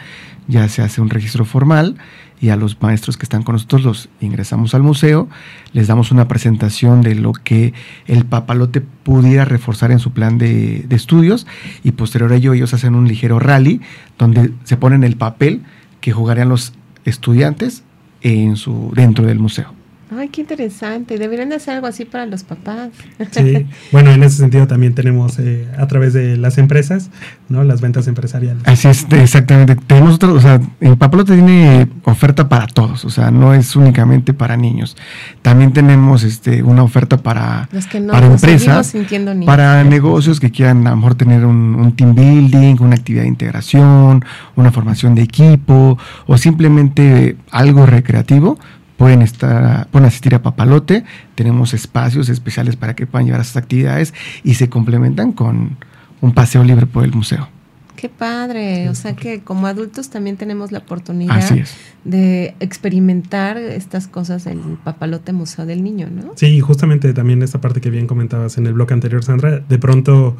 [0.47, 1.97] ya se hace un registro formal
[2.39, 5.27] y a los maestros que están con nosotros los ingresamos al museo,
[5.73, 7.73] les damos una presentación de lo que
[8.05, 11.47] el papalote pudiera reforzar en su plan de, de estudios
[11.83, 13.81] y posterior a ello ellos hacen un ligero rally
[14.17, 15.63] donde se ponen el papel
[16.01, 16.73] que jugarían los
[17.05, 17.83] estudiantes
[18.21, 19.76] en su, dentro del museo.
[20.09, 21.17] Ay, qué interesante.
[21.17, 22.89] Deberían de hacer algo así para los papás.
[23.31, 27.09] Sí, bueno, en ese sentido también tenemos eh, a través de las empresas,
[27.49, 27.63] ¿no?
[27.63, 28.63] Las ventas empresariales.
[28.65, 29.75] Así es, exactamente.
[29.75, 34.33] Tenemos otro, o sea, el papalote tiene oferta para todos, o sea, no es únicamente
[34.33, 34.95] para niños.
[35.41, 39.45] También tenemos este una oferta para, Los que no para empresas, niños.
[39.45, 43.29] para negocios que quieran a lo mejor tener un, un team building, una actividad de
[43.29, 44.23] integración,
[44.55, 48.57] una formación de equipo o simplemente algo recreativo
[48.97, 53.57] pueden estar, pueden asistir a Papalote, tenemos espacios especiales para que puedan llevar a esas
[53.57, 55.77] actividades y se complementan con
[56.21, 57.47] un paseo libre por el museo.
[57.95, 58.89] Qué padre.
[58.89, 61.75] O sea que como adultos también tenemos la oportunidad Así es.
[62.03, 66.33] de experimentar estas cosas del papalote museo del niño, ¿no?
[66.35, 69.79] Sí, y justamente también esta parte que bien comentabas en el bloque anterior, Sandra, de
[69.79, 70.37] pronto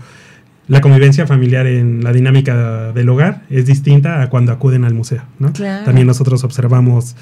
[0.68, 5.24] la convivencia familiar en la dinámica del hogar es distinta a cuando acuden al museo,
[5.40, 5.52] ¿no?
[5.52, 5.86] Claro.
[5.86, 7.16] También nosotros observamos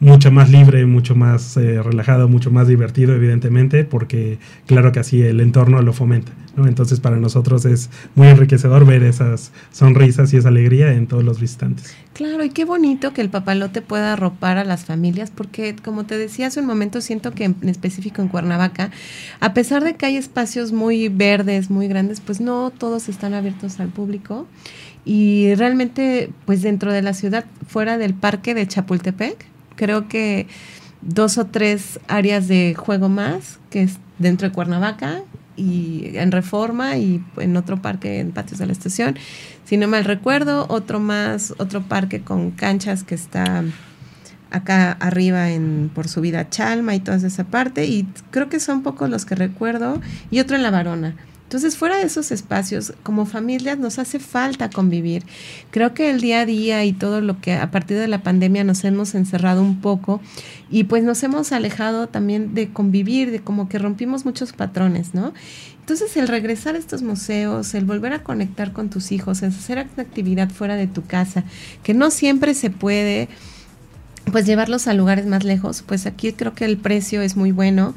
[0.00, 5.20] mucho más libre, mucho más eh, relajado, mucho más divertido, evidentemente, porque claro que así
[5.22, 6.66] el entorno lo fomenta, ¿no?
[6.66, 11.40] Entonces para nosotros es muy enriquecedor ver esas sonrisas y esa alegría en todos los
[11.40, 11.94] visitantes.
[12.12, 16.16] Claro, y qué bonito que el papalote pueda arropar a las familias, porque como te
[16.16, 18.90] decía hace un momento, siento que en específico en Cuernavaca,
[19.40, 23.80] a pesar de que hay espacios muy verdes, muy grandes, pues no todos están abiertos
[23.80, 24.46] al público.
[25.04, 29.46] Y realmente, pues dentro de la ciudad, fuera del parque de Chapultepec,
[29.78, 30.46] creo que
[31.00, 35.22] dos o tres áreas de juego más, que es dentro de Cuernavaca
[35.56, 39.16] y en Reforma y en otro parque en Patios de la Estación.
[39.64, 43.64] Si no mal recuerdo, otro más, otro parque con canchas que está
[44.50, 48.82] acá arriba en por subida a Chalma y toda esa parte y creo que son
[48.82, 50.00] pocos los que recuerdo
[50.30, 51.14] y otro en La Varona.
[51.48, 55.22] Entonces, fuera de esos espacios, como familias nos hace falta convivir.
[55.70, 58.64] Creo que el día a día y todo lo que a partir de la pandemia
[58.64, 60.20] nos hemos encerrado un poco
[60.70, 65.32] y pues nos hemos alejado también de convivir, de como que rompimos muchos patrones, ¿no?
[65.80, 69.78] Entonces, el regresar a estos museos, el volver a conectar con tus hijos, el hacer
[69.78, 71.44] actividad fuera de tu casa,
[71.82, 73.30] que no siempre se puede,
[74.30, 77.94] pues llevarlos a lugares más lejos, pues aquí creo que el precio es muy bueno.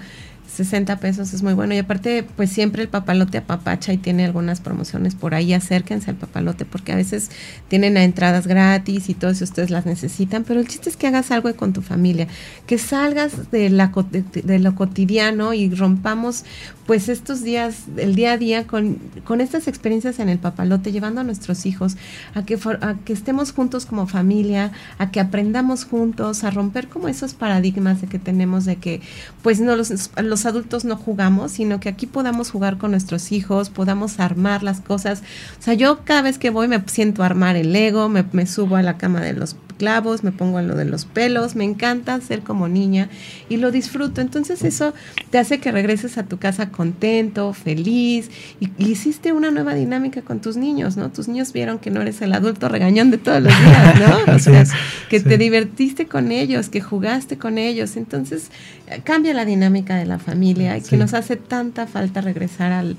[0.56, 1.74] 60 pesos es muy bueno.
[1.74, 6.18] Y aparte pues siempre el papalote apapacha y tiene algunas promociones por ahí, acérquense al
[6.18, 7.30] papalote porque a veces
[7.68, 11.32] tienen entradas gratis y todo si ustedes las necesitan, pero el chiste es que hagas
[11.32, 12.28] algo con tu familia,
[12.68, 16.44] que salgas de, la, de, de lo cotidiano y rompamos
[16.86, 21.22] pues estos días, el día a día con, con estas experiencias en el papalote, llevando
[21.22, 21.96] a nuestros hijos
[22.36, 26.88] a que, for- a que estemos juntos como familia, a que aprendamos juntos, a romper
[26.90, 29.02] como esos paradigmas de que tenemos de que
[29.42, 33.70] pues no los, los adultos no jugamos, sino que aquí podamos jugar con nuestros hijos,
[33.70, 35.24] podamos armar las cosas.
[35.60, 38.46] O sea, yo cada vez que voy me siento a armar el Lego, me, me
[38.46, 41.64] subo a la cama de los clavos, me pongo a lo de los pelos, me
[41.64, 43.10] encanta ser como niña
[43.50, 44.22] y lo disfruto.
[44.22, 44.94] Entonces eso
[45.32, 48.30] te hace que regreses a tu casa contento, feliz
[48.60, 51.10] y, y hiciste una nueva dinámica con tus niños, ¿no?
[51.10, 54.34] Tus niños vieron que no eres el adulto regañón de todos los días, ¿no?
[54.36, 54.64] O sea,
[55.10, 55.26] que sí.
[55.28, 57.98] te divertiste con ellos, que jugaste con ellos.
[57.98, 58.52] Entonces
[58.86, 60.92] eh, cambia la dinámica de la familia y Sí.
[60.92, 62.98] que nos hace tanta falta regresar al,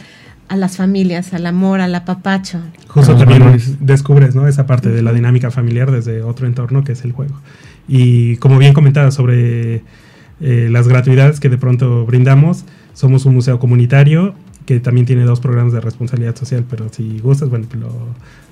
[0.52, 2.60] a las familias, al amor, al apapacho.
[2.88, 4.46] Justo también descubres ¿no?
[4.46, 7.34] esa parte de la dinámica familiar desde otro entorno que es el juego.
[7.88, 9.82] Y como bien comentaba sobre
[10.40, 14.34] eh, las gratuidades que de pronto brindamos, somos un museo comunitario
[14.66, 17.90] que también tiene dos programas de responsabilidad social, pero si gustas, bueno, lo,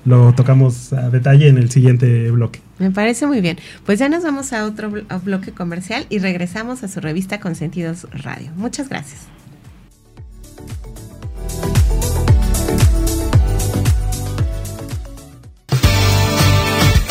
[0.05, 2.59] lo tocamos a detalle en el siguiente bloque.
[2.79, 3.57] Me parece muy bien.
[3.85, 7.39] Pues ya nos vamos a otro blo- a bloque comercial y regresamos a su revista
[7.39, 8.49] Consentidos Radio.
[8.57, 9.27] Muchas gracias.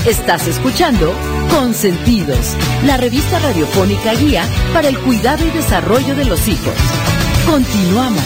[0.07, 1.13] Estás escuchando
[1.51, 6.75] Consentidos, la revista radiofónica guía para el cuidado y desarrollo de los hijos.
[7.47, 8.25] Continuamos.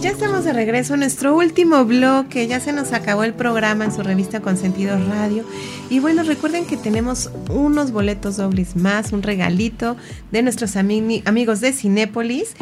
[0.00, 2.46] Ya estamos de regreso a nuestro último bloque.
[2.46, 5.44] Ya se nos acabó el programa en su revista Consentidos Radio.
[5.88, 9.96] Y bueno, recuerden que tenemos unos boletos dobles más, un regalito
[10.30, 12.54] de nuestros ami- amigos de Cinépolis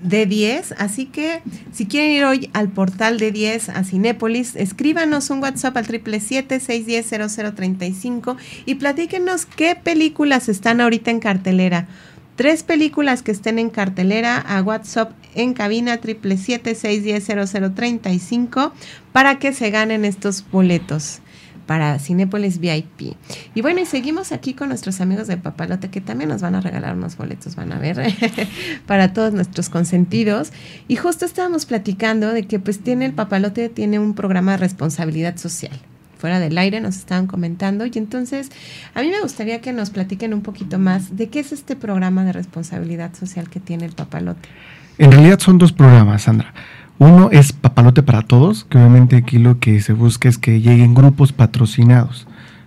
[0.00, 0.74] de 10.
[0.78, 1.42] Así que
[1.72, 8.36] si quieren ir hoy al portal de 10 a Cinépolis, escríbanos un WhatsApp al 777-610-0035
[8.66, 11.88] y platíquenos qué películas están ahorita en cartelera.
[12.36, 18.70] Tres películas que estén en cartelera a WhatsApp en cabina 777-610-0035
[19.12, 21.20] para que se ganen estos boletos
[21.68, 23.14] para Cinépolis VIP.
[23.54, 26.62] Y bueno, y seguimos aquí con nuestros amigos de Papalote que también nos van a
[26.62, 28.14] regalar unos boletos, van a ver,
[28.86, 30.50] para todos nuestros consentidos.
[30.88, 35.36] Y justo estábamos platicando de que pues tiene el Papalote, tiene un programa de responsabilidad
[35.36, 35.78] social.
[36.16, 37.84] fuera del aire nos estaban comentando.
[37.84, 38.48] Y entonces,
[38.94, 42.24] a mí me gustaría que nos platiquen un poquito más de qué es este programa
[42.24, 44.48] de responsabilidad social que tiene el papalote.
[44.96, 46.54] En realidad son dos programas, Sandra.
[46.98, 50.94] Uno es Papalote para Todos, que obviamente aquí lo que se busca es que lleguen
[50.94, 52.26] grupos patrocinados.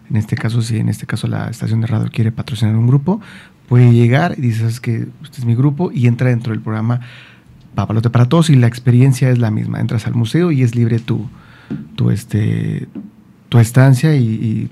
[0.09, 3.19] En este caso, si en este caso la estación de radio quiere patrocinar un grupo,
[3.67, 7.01] puede llegar y dices que este es mi grupo y entra dentro del programa
[7.75, 9.79] Papalote para Todos y la experiencia es la misma.
[9.79, 11.29] Entras al museo y es libre tu,
[11.95, 12.87] tu, este,
[13.49, 14.69] tu estancia y,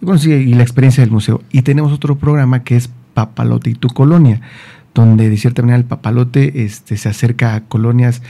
[0.00, 1.42] bueno, sí, y la experiencia del museo.
[1.50, 4.40] Y tenemos otro programa que es Papalote y tu colonia,
[4.94, 8.22] donde de cierta manera el papalote este, se acerca a colonias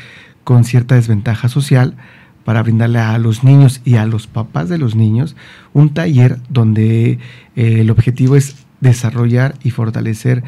[0.45, 1.95] con cierta desventaja social
[2.45, 5.37] para brindarle a los niños y a los papás de los niños
[5.73, 7.19] un taller donde
[7.57, 10.43] eh, el objetivo es desarrollar y fortalecer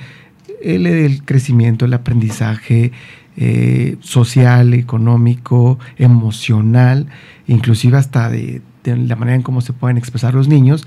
[0.62, 2.92] el, crecimiento, el aprendizaje
[3.36, 7.06] eh, social, económico, emocional,
[7.46, 10.86] inclusive hasta de, de, la manera en cómo se pueden expresar los niños.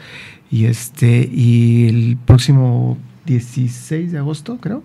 [0.52, 4.84] Y, este, y el próximo 16 de agosto, creo,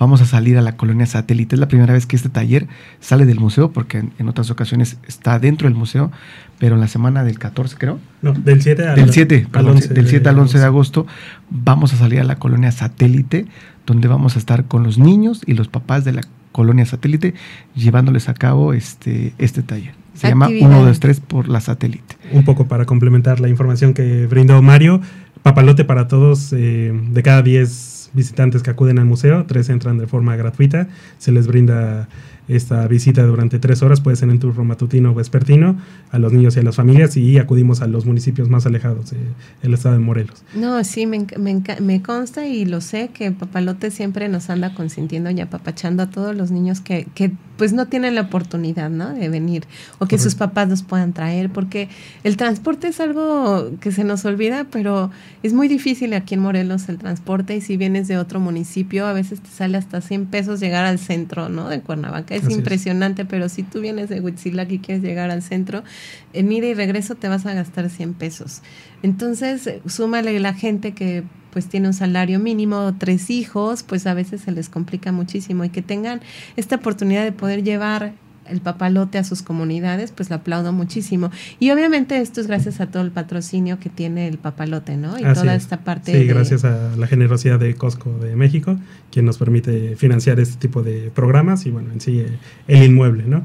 [0.00, 1.54] vamos a salir a la colonia satélite.
[1.54, 2.66] Es la primera vez que este taller
[3.00, 6.10] sale del museo, porque en, otras ocasiones está dentro del museo,
[6.58, 7.98] pero en la semana del 14, creo.
[8.22, 11.06] No, del 7 al, del 7, al 11, del 7 al 11 de agosto
[11.50, 13.46] vamos a salir a la colonia satélite,
[13.86, 17.34] donde vamos a estar con los niños y los papás de la colonia satélite
[17.74, 19.94] llevándoles a cabo este, este taller.
[20.14, 22.16] Se llama 1, 2, 3 por la satélite.
[22.32, 25.00] Un poco para complementar la información que brindó Mario,
[25.42, 30.06] papalote para todos eh, de cada 10 visitantes que acuden al museo, tres entran de
[30.06, 30.88] forma gratuita,
[31.18, 32.08] se les brinda
[32.48, 35.78] esta visita durante tres horas, puede ser en turno matutino o vespertino,
[36.10, 39.14] a los niños y a las familias y acudimos a los municipios más alejados
[39.62, 40.42] del estado de Morelos.
[40.54, 45.30] No, sí, me, me, me, consta y lo sé que Papalote siempre nos anda consintiendo
[45.30, 47.30] y apapachando a todos los niños que, que
[47.60, 49.12] pues no tienen la oportunidad, ¿no?
[49.12, 49.64] De venir
[49.98, 51.90] o que sus papás los puedan traer, porque
[52.24, 55.10] el transporte es algo que se nos olvida, pero
[55.42, 59.12] es muy difícil aquí en Morelos el transporte y si vienes de otro municipio, a
[59.12, 61.68] veces te sale hasta 100 pesos llegar al centro, ¿no?
[61.68, 62.34] De Cuernavaca.
[62.34, 65.84] Es impresionante, pero si tú vienes de Huitzilac y quieres llegar al centro,
[66.32, 68.62] en ida y regreso te vas a gastar 100 pesos.
[69.02, 74.42] Entonces, súmale la gente que pues tiene un salario mínimo, tres hijos, pues a veces
[74.42, 76.20] se les complica muchísimo y que tengan
[76.56, 78.12] esta oportunidad de poder llevar
[78.46, 81.30] el papalote a sus comunidades, pues lo aplaudo muchísimo.
[81.58, 85.18] Y obviamente esto es gracias a todo el patrocinio que tiene el papalote, ¿no?
[85.18, 86.12] Y toda esta parte.
[86.12, 88.76] Sí, gracias a la generosidad de Costco de México,
[89.12, 92.24] quien nos permite financiar este tipo de programas y bueno, en sí
[92.66, 93.44] el inmueble, ¿no?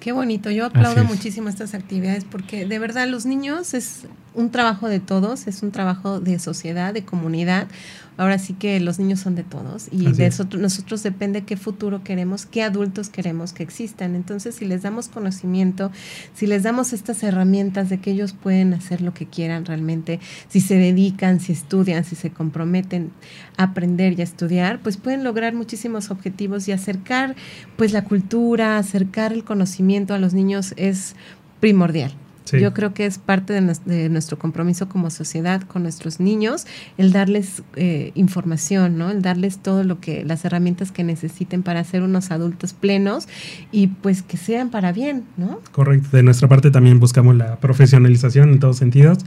[0.00, 0.50] qué bonito.
[0.50, 5.46] Yo aplaudo muchísimo estas actividades porque de verdad los niños es un trabajo de todos,
[5.46, 7.68] es un trabajo de sociedad, de comunidad.
[8.16, 12.04] Ahora sí que los niños son de todos y de eso nosotros depende qué futuro
[12.04, 14.14] queremos, qué adultos queremos que existan.
[14.14, 15.90] Entonces, si les damos conocimiento,
[16.34, 20.60] si les damos estas herramientas de que ellos pueden hacer lo que quieran realmente, si
[20.60, 23.10] se dedican, si estudian, si se comprometen
[23.56, 27.34] a aprender y a estudiar, pues pueden lograr muchísimos objetivos y acercar
[27.76, 31.16] pues la cultura, acercar el conocimiento a los niños es
[31.60, 32.12] primordial.
[32.52, 36.66] Yo creo que es parte de, nuestro compromiso como sociedad con nuestros niños,
[36.98, 39.10] el darles eh, información, ¿no?
[39.10, 43.28] El darles todo lo que, las herramientas que necesiten para ser unos adultos plenos
[43.72, 45.60] y pues que sean para bien, ¿no?
[45.72, 46.16] Correcto.
[46.16, 49.18] De nuestra parte también buscamos la profesionalización en todos sentidos.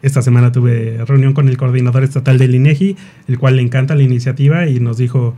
[0.00, 2.96] Esta semana tuve reunión con el coordinador estatal del INEGI,
[3.28, 5.36] el cual le encanta la iniciativa y nos dijo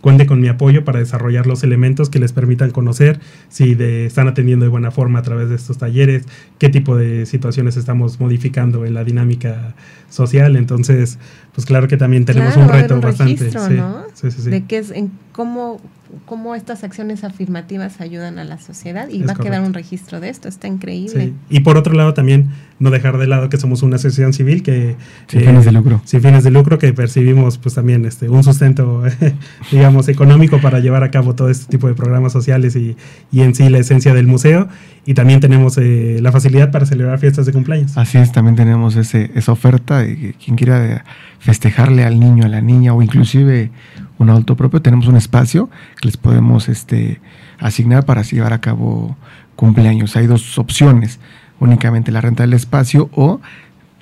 [0.00, 4.64] cuente con mi apoyo para desarrollar los elementos que les permitan conocer si están atendiendo
[4.64, 6.24] de buena forma a través de estos talleres,
[6.58, 9.74] qué tipo de situaciones estamos modificando en la dinámica
[10.08, 10.56] social.
[10.56, 11.18] Entonces,
[11.54, 13.50] pues claro que también tenemos un reto bastante.
[13.52, 14.04] ¿no?
[14.14, 14.50] sí, sí, sí.
[14.50, 15.80] De qué es, en cómo
[16.24, 20.20] cómo estas acciones afirmativas ayudan a la sociedad y Es va a quedar un registro
[20.20, 21.26] de esto, está increíble.
[21.26, 21.34] Sí.
[21.50, 24.96] Y por otro lado también no dejar de lado que somos una asociación civil que
[25.28, 26.02] Sin fines de lucro.
[26.04, 29.02] sin fines de lucro que percibimos pues también este un sustento
[29.72, 32.96] digamos económico para llevar a cabo todo este tipo de programas sociales y,
[33.32, 34.68] y en sí la esencia del museo
[35.06, 37.96] y también tenemos eh, la facilidad para celebrar fiestas de cumpleaños.
[37.96, 41.04] Así es, también tenemos ese, esa oferta de que quien quiera
[41.38, 43.70] festejarle al niño, a la niña o inclusive
[44.18, 45.68] un adulto propio, tenemos un espacio
[46.00, 47.20] que les podemos este,
[47.58, 49.16] asignar para llevar a cabo
[49.56, 50.16] cumpleaños.
[50.16, 51.18] Hay dos opciones,
[51.60, 53.40] únicamente la renta del espacio o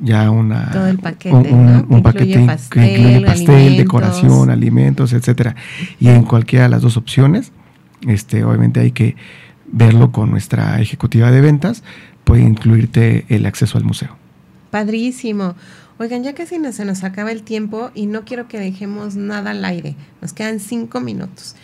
[0.00, 1.86] ya una Todo el paquete, un, un- ¿no?
[1.88, 2.24] un Que paquete
[2.70, 3.76] que incluye pastel, alimentos.
[3.78, 5.54] decoración, alimentos, etcétera.
[6.00, 7.52] Y en cualquiera de las dos opciones,
[8.06, 9.16] este, obviamente hay que
[9.70, 11.82] verlo con nuestra ejecutiva de ventas,
[12.24, 14.16] puede incluirte el acceso al museo.
[14.70, 15.54] Padrísimo.
[15.99, 19.64] Oigan, ya casi se nos acaba el tiempo y no quiero que dejemos nada al
[19.64, 19.95] aire.
[20.20, 21.55] Nos quedan cinco minutos.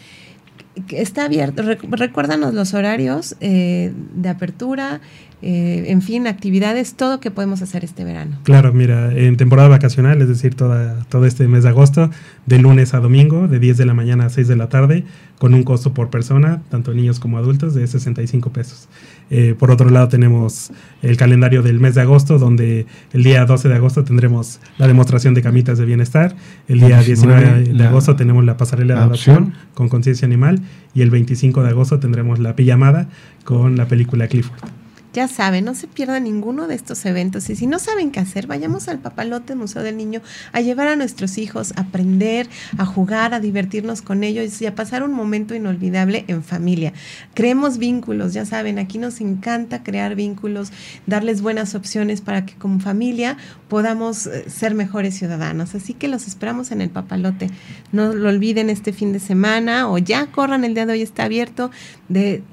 [0.90, 5.00] Está abierto, rec- recuérdanos los horarios eh, de apertura,
[5.42, 8.38] eh, en fin, actividades, todo que podemos hacer este verano.
[8.44, 12.10] Claro, mira, en temporada vacacional, es decir, toda, todo este mes de agosto,
[12.46, 15.04] de lunes a domingo, de 10 de la mañana a 6 de la tarde,
[15.38, 18.88] con un costo por persona, tanto niños como adultos, de 65 pesos.
[19.30, 20.72] Eh, por otro lado, tenemos
[21.02, 25.34] el calendario del mes de agosto, donde el día 12 de agosto tendremos la demostración
[25.34, 26.34] de camitas de bienestar.
[26.68, 30.60] El día 19 de agosto tenemos la pasarela de adopción con conciencia animal.
[30.94, 33.08] Y el 25 de agosto tendremos la pijamada
[33.44, 34.79] con la película Clifford.
[35.12, 38.46] Ya saben, no se pierdan ninguno de estos eventos y si no saben qué hacer,
[38.46, 40.20] vayamos al Papalote Museo del Niño
[40.52, 42.48] a llevar a nuestros hijos a aprender,
[42.78, 46.92] a jugar, a divertirnos con ellos y a pasar un momento inolvidable en familia.
[47.34, 50.70] Creemos vínculos, ya saben, aquí nos encanta crear vínculos,
[51.06, 53.36] darles buenas opciones para que como familia
[53.68, 55.74] podamos eh, ser mejores ciudadanos.
[55.74, 57.50] Así que los esperamos en el Papalote.
[57.90, 61.24] No lo olviden este fin de semana o ya corran, el día de hoy está
[61.24, 61.72] abierto
[62.08, 62.44] de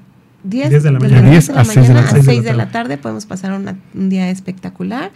[0.44, 1.30] 10, 10 de la mañana.
[1.30, 2.22] 10 10 a 6 de la a tarde.
[2.22, 5.10] 6 de la tarde podemos pasar una- un día espectacular.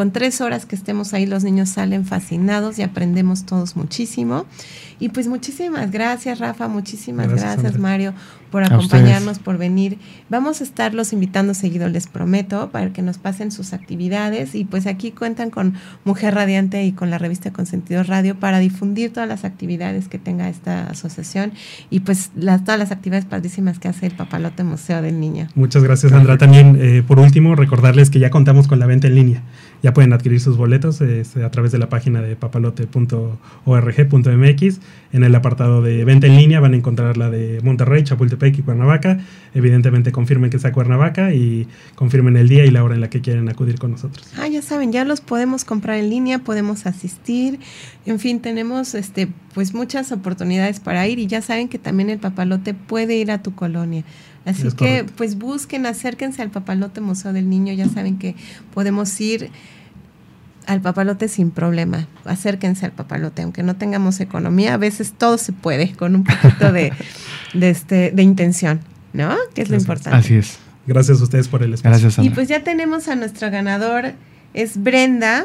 [0.00, 4.46] Con tres horas que estemos ahí, los niños salen fascinados y aprendemos todos muchísimo.
[4.98, 7.78] Y pues muchísimas gracias, Rafa, muchísimas Gracias.
[7.78, 8.14] Mario,
[8.50, 9.98] por acompañarnos, por venir.
[10.28, 14.54] Vamos a estarlos invitando seguido, les prometo, para que nos pasen sus actividades.
[14.54, 15.74] Y pues aquí cuentan con
[16.04, 20.48] Mujer Radiante y con la revista Consentido Radio para difundir todas las actividades que tenga
[20.48, 21.52] esta asociación
[21.90, 25.48] y pues las, todas las actividades padrísimas que hace el Papalote Museo del Niño.
[25.54, 26.38] Muchas gracias, Sandra.
[26.38, 29.42] También, eh, por último, recordarles que ya contamos con la venta en línea.
[29.82, 34.80] Ya pueden adquirir sus boletos a través de la página de papalote.org.mx.
[35.12, 38.62] En el apartado de venta en línea van a encontrar la de Monterrey, Chapultepec y
[38.62, 39.18] Cuernavaca.
[39.54, 43.20] Evidentemente, confirmen que sea Cuernavaca y confirmen el día y la hora en la que
[43.20, 44.26] quieren acudir con nosotros.
[44.38, 47.60] Ah, ya saben, ya los podemos comprar en línea, podemos asistir,
[48.06, 52.18] en fin, tenemos este pues muchas oportunidades para ir y ya saben que también el
[52.18, 54.04] papalote puede ir a tu colonia.
[54.46, 55.12] Así Es que correcto.
[55.16, 58.34] pues busquen, acérquense al papalote Museo del Niño, ya saben que
[58.74, 59.50] podemos ir
[60.66, 62.06] al papalote sin problema.
[62.24, 66.72] Acérquense al papalote, aunque no tengamos economía, a veces todo se puede con un poquito
[66.72, 66.92] de,
[67.54, 68.80] de este de intención,
[69.12, 69.34] ¿no?
[69.54, 69.82] Que es lo Así es.
[69.84, 70.18] importante.
[70.18, 70.58] Así es.
[70.86, 71.90] Gracias a ustedes por el espacio.
[71.90, 72.32] Gracias, Sandra.
[72.32, 74.12] Y pues ya tenemos a nuestro ganador,
[74.54, 75.44] es Brenda.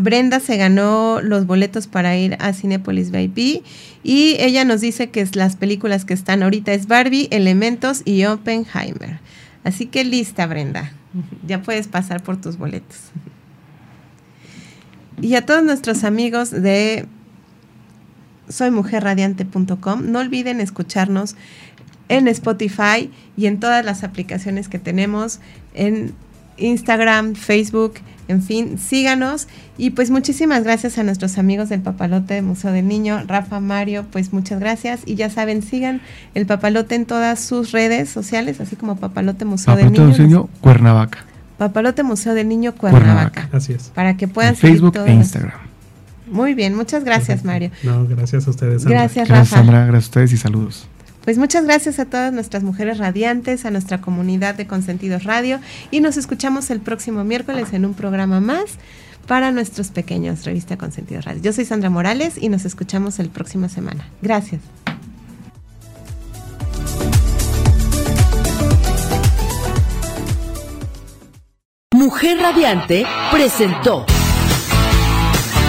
[0.00, 3.64] Brenda se ganó los boletos para ir a Cinepolis VIP
[4.02, 8.24] y ella nos dice que es las películas que están ahorita es Barbie, Elementos y
[8.24, 9.20] Oppenheimer.
[9.64, 10.92] Así que lista, Brenda.
[11.46, 12.98] Ya puedes pasar por tus boletos.
[15.20, 17.06] Y a todos nuestros amigos de
[18.48, 21.36] soymujerradiante.com, no olviden escucharnos
[22.08, 25.40] en Spotify y en todas las aplicaciones que tenemos
[25.72, 26.14] en
[26.56, 27.94] Instagram, Facebook,
[28.28, 33.22] en fin, síganos y pues muchísimas gracias a nuestros amigos del Papalote Museo del Niño,
[33.26, 36.00] Rafa, Mario, pues muchas gracias y ya saben, sigan
[36.34, 40.50] el Papalote en todas sus redes sociales, así como Papalote Museo del Papalote Niño, Museo
[40.60, 41.24] Cuernavaca.
[41.58, 43.90] Papalote Museo del Niño Cuernavaca, Así es.
[43.94, 45.58] para que puedan en Facebook seguir e Instagram.
[46.30, 47.70] Muy bien, muchas gracias, Mario.
[47.82, 48.82] No, gracias a ustedes.
[48.82, 49.00] Sandra.
[49.00, 49.56] Gracias, Gracias, Rafa.
[49.56, 49.86] Sandra.
[49.86, 50.88] Gracias a ustedes y saludos.
[51.24, 55.58] Pues muchas gracias a todas nuestras mujeres radiantes, a nuestra comunidad de Consentidos Radio
[55.90, 58.76] y nos escuchamos el próximo miércoles en un programa más
[59.26, 61.40] para nuestros pequeños, Revista Consentidos Radio.
[61.40, 64.06] Yo soy Sandra Morales y nos escuchamos el próxima semana.
[64.20, 64.60] Gracias.
[71.94, 74.04] Mujer Radiante presentó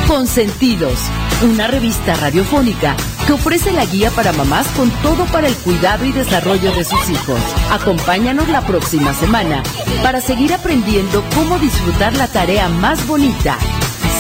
[0.06, 1.00] Consentidos,
[1.44, 6.12] una revista radiofónica que ofrece la guía para mamás con todo para el cuidado y
[6.12, 7.40] desarrollo de sus hijos.
[7.72, 9.64] Acompáñanos la próxima semana
[10.04, 13.58] para seguir aprendiendo cómo disfrutar la tarea más bonita,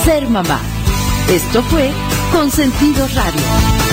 [0.03, 0.59] ser mamá.
[1.29, 1.91] Esto fue
[2.31, 3.84] Consentidos Radio.